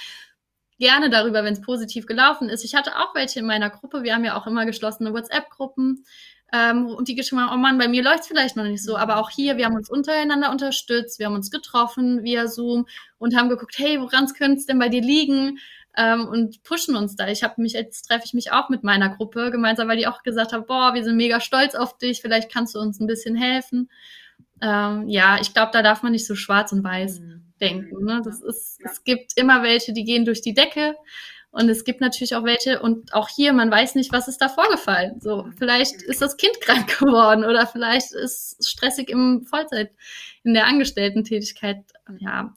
[0.78, 2.64] gerne darüber, wenn es positiv gelaufen ist.
[2.64, 6.04] Ich hatte auch welche in meiner Gruppe, wir haben ja auch immer geschlossene WhatsApp-Gruppen.
[6.52, 8.96] Ähm, und die geschrieben haben, oh Mann, bei mir läuft es vielleicht noch nicht so.
[8.98, 12.86] Aber auch hier, wir haben uns untereinander unterstützt, wir haben uns getroffen via Zoom
[13.18, 15.58] und haben geguckt, hey, woran könnte es denn bei dir liegen?
[15.96, 17.28] Ähm, und pushen uns da.
[17.28, 20.22] Ich habe mich, jetzt treffe ich mich auch mit meiner Gruppe gemeinsam, weil die auch
[20.22, 23.36] gesagt haben, boah, wir sind mega stolz auf dich, vielleicht kannst du uns ein bisschen
[23.36, 23.90] helfen.
[24.62, 27.52] Ähm, ja, ich glaube, da darf man nicht so schwarz und weiß mhm.
[27.60, 28.04] denken.
[28.04, 28.22] Ne?
[28.24, 28.90] Das ist, ja.
[28.90, 30.94] es gibt immer welche, die gehen durch die Decke.
[31.50, 34.48] Und es gibt natürlich auch welche, und auch hier, man weiß nicht, was ist da
[34.48, 35.20] vorgefallen.
[35.20, 39.90] So, vielleicht ist das Kind krank geworden oder vielleicht ist es stressig im Vollzeit,
[40.44, 41.84] in der Angestellten-Tätigkeit.
[42.18, 42.54] Ja,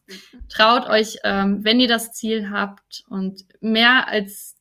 [0.50, 4.56] traut euch, ähm, wenn ihr das Ziel habt und mehr als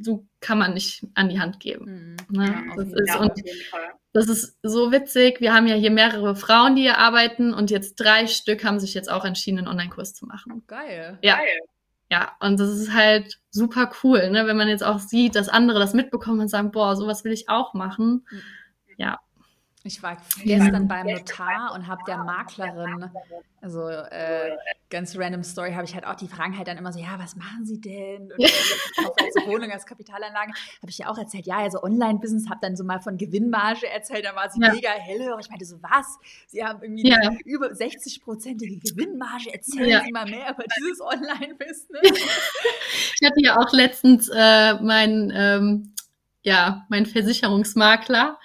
[0.00, 2.16] so kann man nicht an die Hand geben.
[2.30, 2.36] Mhm.
[2.36, 2.46] Ne?
[2.46, 3.32] Ja, das, ist, und
[4.12, 5.40] das ist so witzig.
[5.40, 8.94] Wir haben ja hier mehrere Frauen, die hier arbeiten und jetzt drei Stück haben sich
[8.94, 10.52] jetzt auch entschieden, einen Online-Kurs zu machen.
[10.56, 11.18] Oh, geil.
[11.22, 11.36] Ja.
[11.36, 11.58] Geil.
[12.10, 14.46] Ja, und das ist halt super cool, ne?
[14.46, 17.50] wenn man jetzt auch sieht, dass andere das mitbekommen und sagen, boah, sowas will ich
[17.50, 18.26] auch machen.
[18.30, 18.42] Mhm.
[18.96, 19.20] Ja,
[19.88, 23.10] ich war gestern beim Notar und habe der Maklerin,
[23.60, 24.56] also äh,
[24.90, 27.36] ganz random Story, habe ich halt auch die Fragen halt dann immer so, ja, was
[27.36, 28.30] machen Sie denn?
[28.30, 32.76] Und als Wohnung, als Kapitalanlage, habe ich ja auch erzählt, ja, also Online-Business, habe dann
[32.76, 34.72] so mal von Gewinnmarge erzählt, da war sie ja.
[34.72, 35.46] mega hellhörig.
[35.46, 36.18] Ich meinte so, was?
[36.46, 37.18] Sie haben irgendwie ja.
[37.46, 40.02] über 60-prozentige Gewinnmarge, erzählen ja.
[40.04, 42.28] Sie mal mehr über dieses Online-Business.
[43.20, 45.94] ich hatte ja auch letztens äh, mein, ähm,
[46.42, 48.38] ja, mein Versicherungsmakler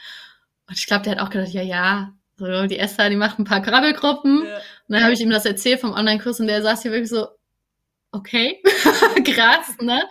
[0.67, 3.45] und ich glaube, der hat auch gedacht, ja, ja, so, die Esther, die macht ein
[3.45, 4.45] paar Krabbelgruppen.
[4.45, 4.55] Ja.
[4.55, 7.27] Und dann habe ich ihm das erzählt vom Online-Kurs und der saß hier wirklich so,
[8.11, 8.61] okay,
[9.25, 10.01] krass, ne?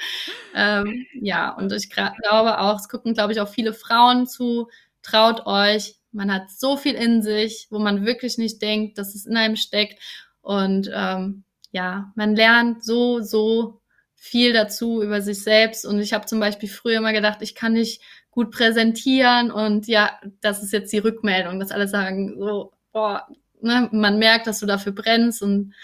[0.55, 4.69] Ähm, ja, und ich glaube auch, es gucken, glaube ich, auch viele Frauen zu,
[5.03, 9.27] traut euch, man hat so viel in sich, wo man wirklich nicht denkt, dass es
[9.27, 10.01] in einem steckt.
[10.43, 13.81] Und ähm, ja, man lernt so, so
[14.15, 15.87] viel dazu über sich selbst.
[15.87, 20.19] Und ich habe zum Beispiel früher immer gedacht, ich kann nicht gut präsentieren und ja,
[20.41, 23.29] das ist jetzt die Rückmeldung, dass alle sagen, so, boah,
[23.61, 25.75] ne, man merkt, dass du dafür brennst und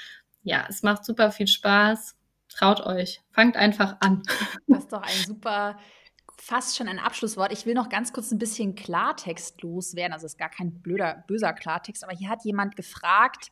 [0.43, 2.17] ja, es macht super viel Spaß.
[2.49, 4.23] Traut euch, fangt einfach an.
[4.67, 5.79] Das ist doch ein super,
[6.39, 7.53] fast schon ein Abschlusswort.
[7.53, 10.15] Ich will noch ganz kurz ein bisschen Klartext loswerden.
[10.15, 13.51] Also es ist gar kein blöder, böser Klartext, aber hier hat jemand gefragt,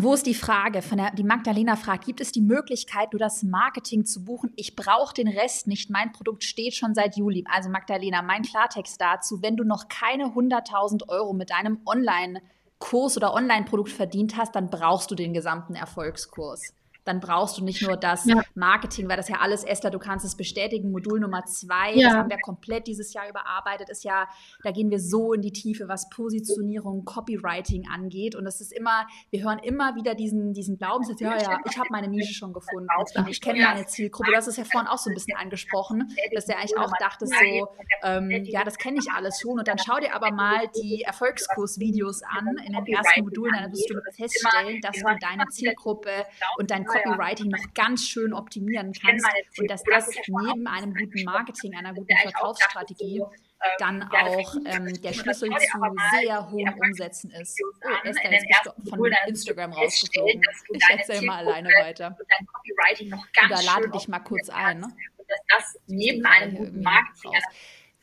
[0.00, 0.82] wo ist die Frage?
[0.82, 4.52] Von der, die Magdalena fragt, gibt es die Möglichkeit, nur das Marketing zu buchen?
[4.56, 5.90] Ich brauche den Rest nicht.
[5.90, 7.44] Mein Produkt steht schon seit Juli.
[7.50, 13.32] Also Magdalena, mein Klartext dazu, wenn du noch keine 100.000 Euro mit deinem Online-Kurs oder
[13.32, 16.74] Online-Produkt verdient hast, dann brauchst du den gesamten Erfolgskurs.
[17.04, 18.42] Dann brauchst du nicht nur das ja.
[18.54, 20.90] Marketing, weil das ja alles, Esther, du kannst es bestätigen.
[20.92, 22.08] Modul Nummer zwei, ja.
[22.08, 24.28] das haben wir komplett dieses Jahr überarbeitet, ist ja,
[24.62, 28.34] da gehen wir so in die Tiefe, was Positionierung, Copywriting angeht.
[28.34, 31.88] Und das ist immer, wir hören immer wieder diesen, diesen Glaubenssatz, ja, ja, ich habe
[31.90, 32.88] meine Nische schon gefunden.
[33.28, 34.30] Ich kenne meine Zielgruppe.
[34.30, 37.26] Du hast es ja vorhin auch so ein bisschen angesprochen, dass der eigentlich auch dachte
[37.26, 37.68] so,
[38.04, 39.58] ähm, ja, das kenne ich alles schon.
[39.58, 43.90] Und dann schau dir aber mal die Erfolgskursvideos an in den ersten Modulen, dann wirst
[43.90, 46.10] du feststellen, dass du deine Zielgruppe
[46.58, 49.26] und dein Copywriting noch ganz schön optimieren kannst
[49.58, 53.22] und dass das neben einem guten Marketing, einer guten Verkaufsstrategie
[53.78, 55.78] dann auch ähm, der Schlüssel zu
[56.20, 57.60] sehr hohen Umsätzen ist.
[57.62, 60.42] Oh, Esther, jetzt bist du von Instagram rausgeflogen.
[60.72, 62.16] Ich erzähle mal alleine weiter.
[63.44, 64.80] Oder lade dich mal kurz ein.
[64.80, 64.88] Ne?
[65.48, 67.32] Das neben einem guten Marketing.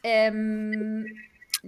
[0.01, 1.05] Ähm,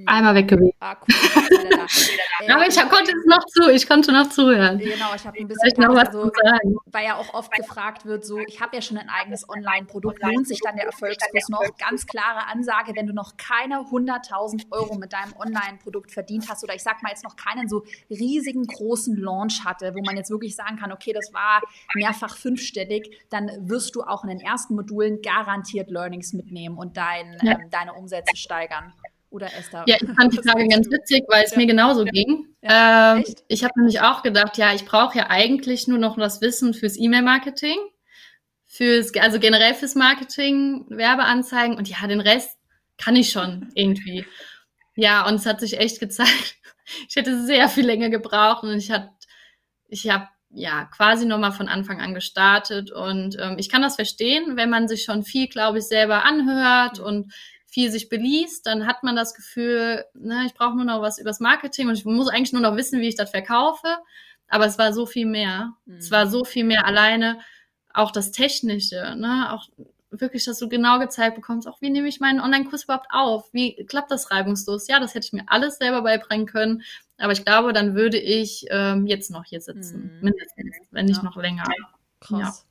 [0.06, 0.74] Einmal weg gewesen.
[0.80, 1.16] Ah, cool.
[2.50, 4.80] Aber ich konnte es noch zu, ich konnte noch zuhören.
[4.80, 6.76] Genau, ich habe ein bisschen noch was also, sagen.
[6.86, 10.48] weil ja auch oft gefragt wird, so, ich habe ja schon ein eigenes Online-Produkt, lohnt
[10.48, 11.62] sich dann der Erfolgskurs noch?
[11.78, 16.74] Ganz klare Ansage, wenn du noch keine 100.000 Euro mit deinem Online-Produkt verdient hast oder
[16.74, 20.56] ich sag mal jetzt noch keinen so riesigen großen Launch hatte, wo man jetzt wirklich
[20.56, 21.62] sagen kann, okay, das war
[21.96, 27.38] mehrfach fünfstellig, dann wirst du auch in den ersten Modulen garantiert Learnings mitnehmen und dein,
[27.42, 27.54] ja.
[27.54, 28.94] ähm, deine Umsätze steigern.
[29.32, 29.86] Oder Esther?
[29.88, 31.58] Ja, ich fand die Frage ganz witzig, weil es ja.
[31.58, 32.48] mir genauso ging.
[32.62, 36.42] Ja, ähm, ich habe nämlich auch gedacht, ja, ich brauche ja eigentlich nur noch das
[36.42, 37.78] Wissen fürs E-Mail-Marketing,
[38.66, 42.58] fürs, also generell fürs Marketing, Werbeanzeigen und ja, den Rest
[42.98, 44.26] kann ich schon irgendwie.
[44.96, 46.58] Ja, und es hat sich echt gezeigt,
[47.10, 49.12] ich hätte sehr viel länger gebraucht und ich hatte,
[49.88, 54.58] ich habe ja quasi nochmal von Anfang an gestartet und ähm, ich kann das verstehen,
[54.58, 57.32] wenn man sich schon viel, glaube ich, selber anhört und
[57.72, 61.40] viel sich beliest, dann hat man das Gefühl, ne, ich brauche nur noch was übers
[61.40, 63.98] Marketing und ich muss eigentlich nur noch wissen, wie ich das verkaufe.
[64.50, 65.74] Aber es war so viel mehr.
[65.86, 65.96] Mhm.
[65.96, 67.40] Es war so viel mehr alleine,
[67.94, 69.70] auch das Technische, ne, auch
[70.10, 73.52] wirklich, dass du genau gezeigt bekommst, auch wie nehme ich meinen Online-Kurs überhaupt auf?
[73.54, 74.88] Wie klappt das reibungslos?
[74.88, 76.84] Ja, das hätte ich mir alles selber beibringen können.
[77.18, 80.12] Aber ich glaube, dann würde ich ähm, jetzt noch hier sitzen.
[80.16, 80.26] Mhm.
[80.26, 81.24] Mindestens, wenn nicht ja.
[81.24, 81.64] noch länger.
[82.20, 82.40] Krass.
[82.40, 82.71] Ja.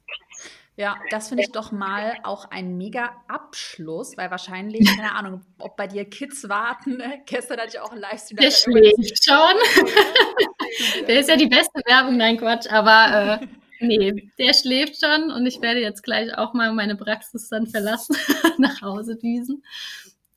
[0.81, 5.77] Ja, das finde ich doch mal auch ein mega Abschluss, weil wahrscheinlich, keine Ahnung, ob
[5.77, 6.97] bei dir Kids warten.
[6.97, 7.21] Ne?
[7.27, 8.39] Gestern hatte ich auch einen Livestream.
[8.39, 11.05] Der schläft schon.
[11.07, 13.47] der ist ja die beste Werbung, nein Quatsch, aber äh,
[13.85, 18.17] nee, der schläft schon und ich werde jetzt gleich auch mal meine Praxis dann verlassen,
[18.57, 19.63] nach Hause düsen.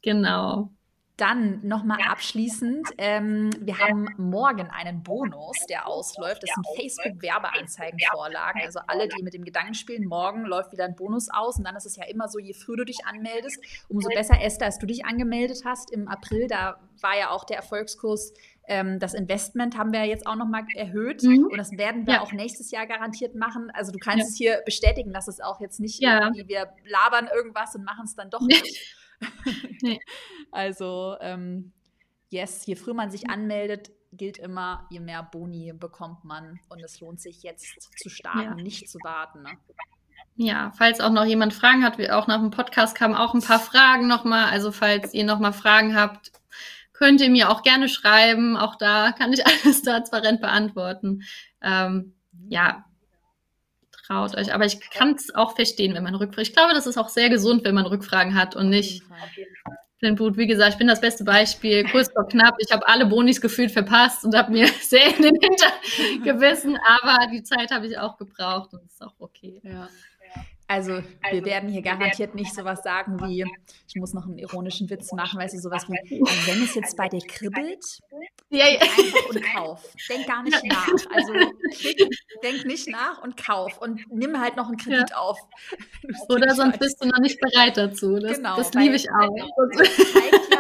[0.02, 0.74] Genau.
[1.18, 6.42] Dann nochmal abschließend, ähm, wir haben morgen einen Bonus, der ausläuft.
[6.42, 8.62] Das sind Facebook-Werbeanzeigenvorlagen.
[8.64, 11.58] Also alle, die mit dem Gedanken spielen, morgen läuft wieder ein Bonus aus.
[11.58, 13.60] Und dann ist es ja immer so, je früher du dich anmeldest,
[13.90, 16.48] umso besser, Esther, als du dich angemeldet hast im April.
[16.48, 18.34] Da war ja auch der Erfolgskurs
[18.66, 21.48] ähm, das Investment haben wir jetzt auch nochmal erhöht mhm.
[21.52, 22.22] und das werden wir ja.
[22.22, 23.70] auch nächstes Jahr garantiert machen.
[23.74, 24.28] Also du kannst ja.
[24.30, 26.22] es hier bestätigen, dass es auch jetzt nicht ja.
[26.24, 28.96] irgendwie, wir labern irgendwas und machen es dann doch nicht.
[29.82, 30.00] nee.
[30.52, 31.72] Also, ähm,
[32.30, 36.60] yes, je früher man sich anmeldet, gilt immer, je mehr Boni bekommt man.
[36.70, 38.56] Und es lohnt sich jetzt zu starten, ja.
[38.56, 39.44] nicht zu warten.
[39.44, 39.58] Ne?
[40.36, 43.42] Ja, falls auch noch jemand Fragen hat, wie auch nach dem Podcast kamen auch ein
[43.42, 44.46] paar Fragen nochmal.
[44.46, 46.32] Also falls ihr nochmal Fragen habt,
[46.92, 48.58] könnt ihr mir auch gerne schreiben.
[48.58, 51.24] Auch da kann ich alles transparent beantworten.
[51.62, 52.16] Ähm,
[52.50, 52.86] ja,
[54.06, 54.54] traut euch.
[54.54, 56.44] Aber ich kann es auch verstehen, wenn man Rückfragen.
[56.44, 59.04] Ich glaube, das ist auch sehr gesund, wenn man Rückfragen hat und nicht
[60.02, 60.38] den Boot.
[60.38, 61.84] Wie gesagt, ich bin das beste Beispiel.
[61.86, 62.56] Kurz vor knapp.
[62.60, 65.72] Ich habe alle Bonis gefühlt verpasst und habe mir sehr in den Hinter
[66.24, 66.78] gewissen.
[67.02, 69.62] Aber die Zeit habe ich auch gebraucht und ist auch okay.
[69.64, 69.90] Ja.
[70.68, 73.46] Also, wir also, werden hier garantiert nicht sowas sagen wie,
[73.88, 76.96] ich muss noch einen ironischen Witz machen, weißt du, sowas wie, also wenn es jetzt
[76.96, 77.84] bei dir kribbelt,
[78.50, 78.80] ja, ja.
[78.82, 79.94] einfach und kauf.
[80.10, 80.88] Denk gar nicht nach.
[81.12, 81.34] Also,
[82.44, 85.18] denk nicht nach und kauf und nimm halt noch einen Kredit ja.
[85.18, 85.40] auf.
[86.30, 88.20] Oder sonst bist du noch nicht bereit dazu.
[88.20, 89.36] Das, genau, das liebe ich auch.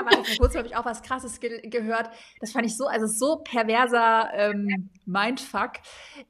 [0.05, 2.09] Warte, vor kurzem habe ich auch was Krasses ge gehört.
[2.39, 5.73] Das fand ich so, also so perverser ähm, Mindfuck.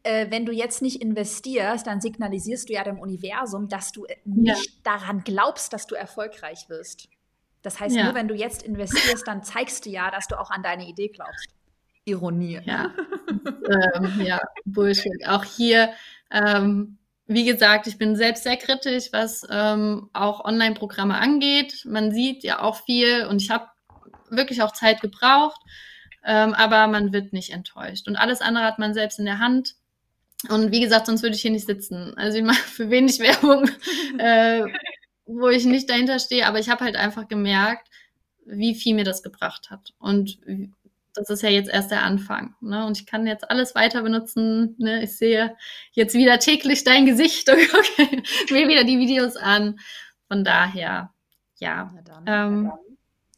[0.03, 4.15] Äh, wenn du jetzt nicht investierst, dann signalisierst du ja dem Universum, dass du äh,
[4.25, 4.73] nicht ja.
[4.83, 7.09] daran glaubst, dass du erfolgreich wirst.
[7.61, 8.05] Das heißt, ja.
[8.05, 11.07] nur wenn du jetzt investierst, dann zeigst du ja, dass du auch an deine Idee
[11.07, 11.47] glaubst.
[12.05, 12.59] Ironie.
[12.65, 12.91] Ja,
[13.95, 15.27] ähm, ja Bullshit.
[15.27, 15.93] Auch hier,
[16.29, 21.85] ähm, wie gesagt, ich bin selbst sehr kritisch, was ähm, auch Online-Programme angeht.
[21.85, 23.67] Man sieht ja auch viel und ich habe
[24.29, 25.59] wirklich auch Zeit gebraucht,
[26.25, 28.07] ähm, aber man wird nicht enttäuscht.
[28.07, 29.75] Und alles andere hat man selbst in der Hand.
[30.49, 32.13] Und wie gesagt, sonst würde ich hier nicht sitzen.
[32.17, 33.69] Also ich mache für wenig Werbung,
[34.17, 34.65] äh,
[35.25, 37.87] wo ich nicht dahinter stehe, aber ich habe halt einfach gemerkt,
[38.45, 39.93] wie viel mir das gebracht hat.
[39.99, 40.39] Und
[41.13, 42.55] das ist ja jetzt erst der Anfang.
[42.61, 42.85] Ne?
[42.85, 44.75] Und ich kann jetzt alles weiter benutzen.
[44.79, 45.03] Ne?
[45.03, 45.55] Ich sehe
[45.91, 49.79] jetzt wieder täglich dein Gesicht und gucke mir wieder die Videos an.
[50.27, 51.13] Von daher,
[51.57, 51.93] ja.
[52.05, 52.71] Dann, ähm,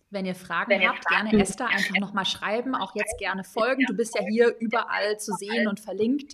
[0.10, 2.76] wenn ihr Fragen wenn ihr habt, Fragen gerne Esther einfach nochmal schreiben.
[2.76, 3.86] Auch jetzt gerne folgen.
[3.88, 6.34] Du bist ja hier überall zu sehen und verlinkt.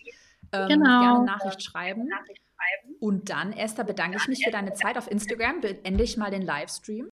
[0.51, 1.01] Ähm, genau.
[1.01, 2.09] Gerne Nachricht schreiben.
[2.99, 5.61] Und dann, Esther, bedanke ich mich für deine Zeit auf Instagram.
[5.61, 7.09] Beende ich mal den Livestream.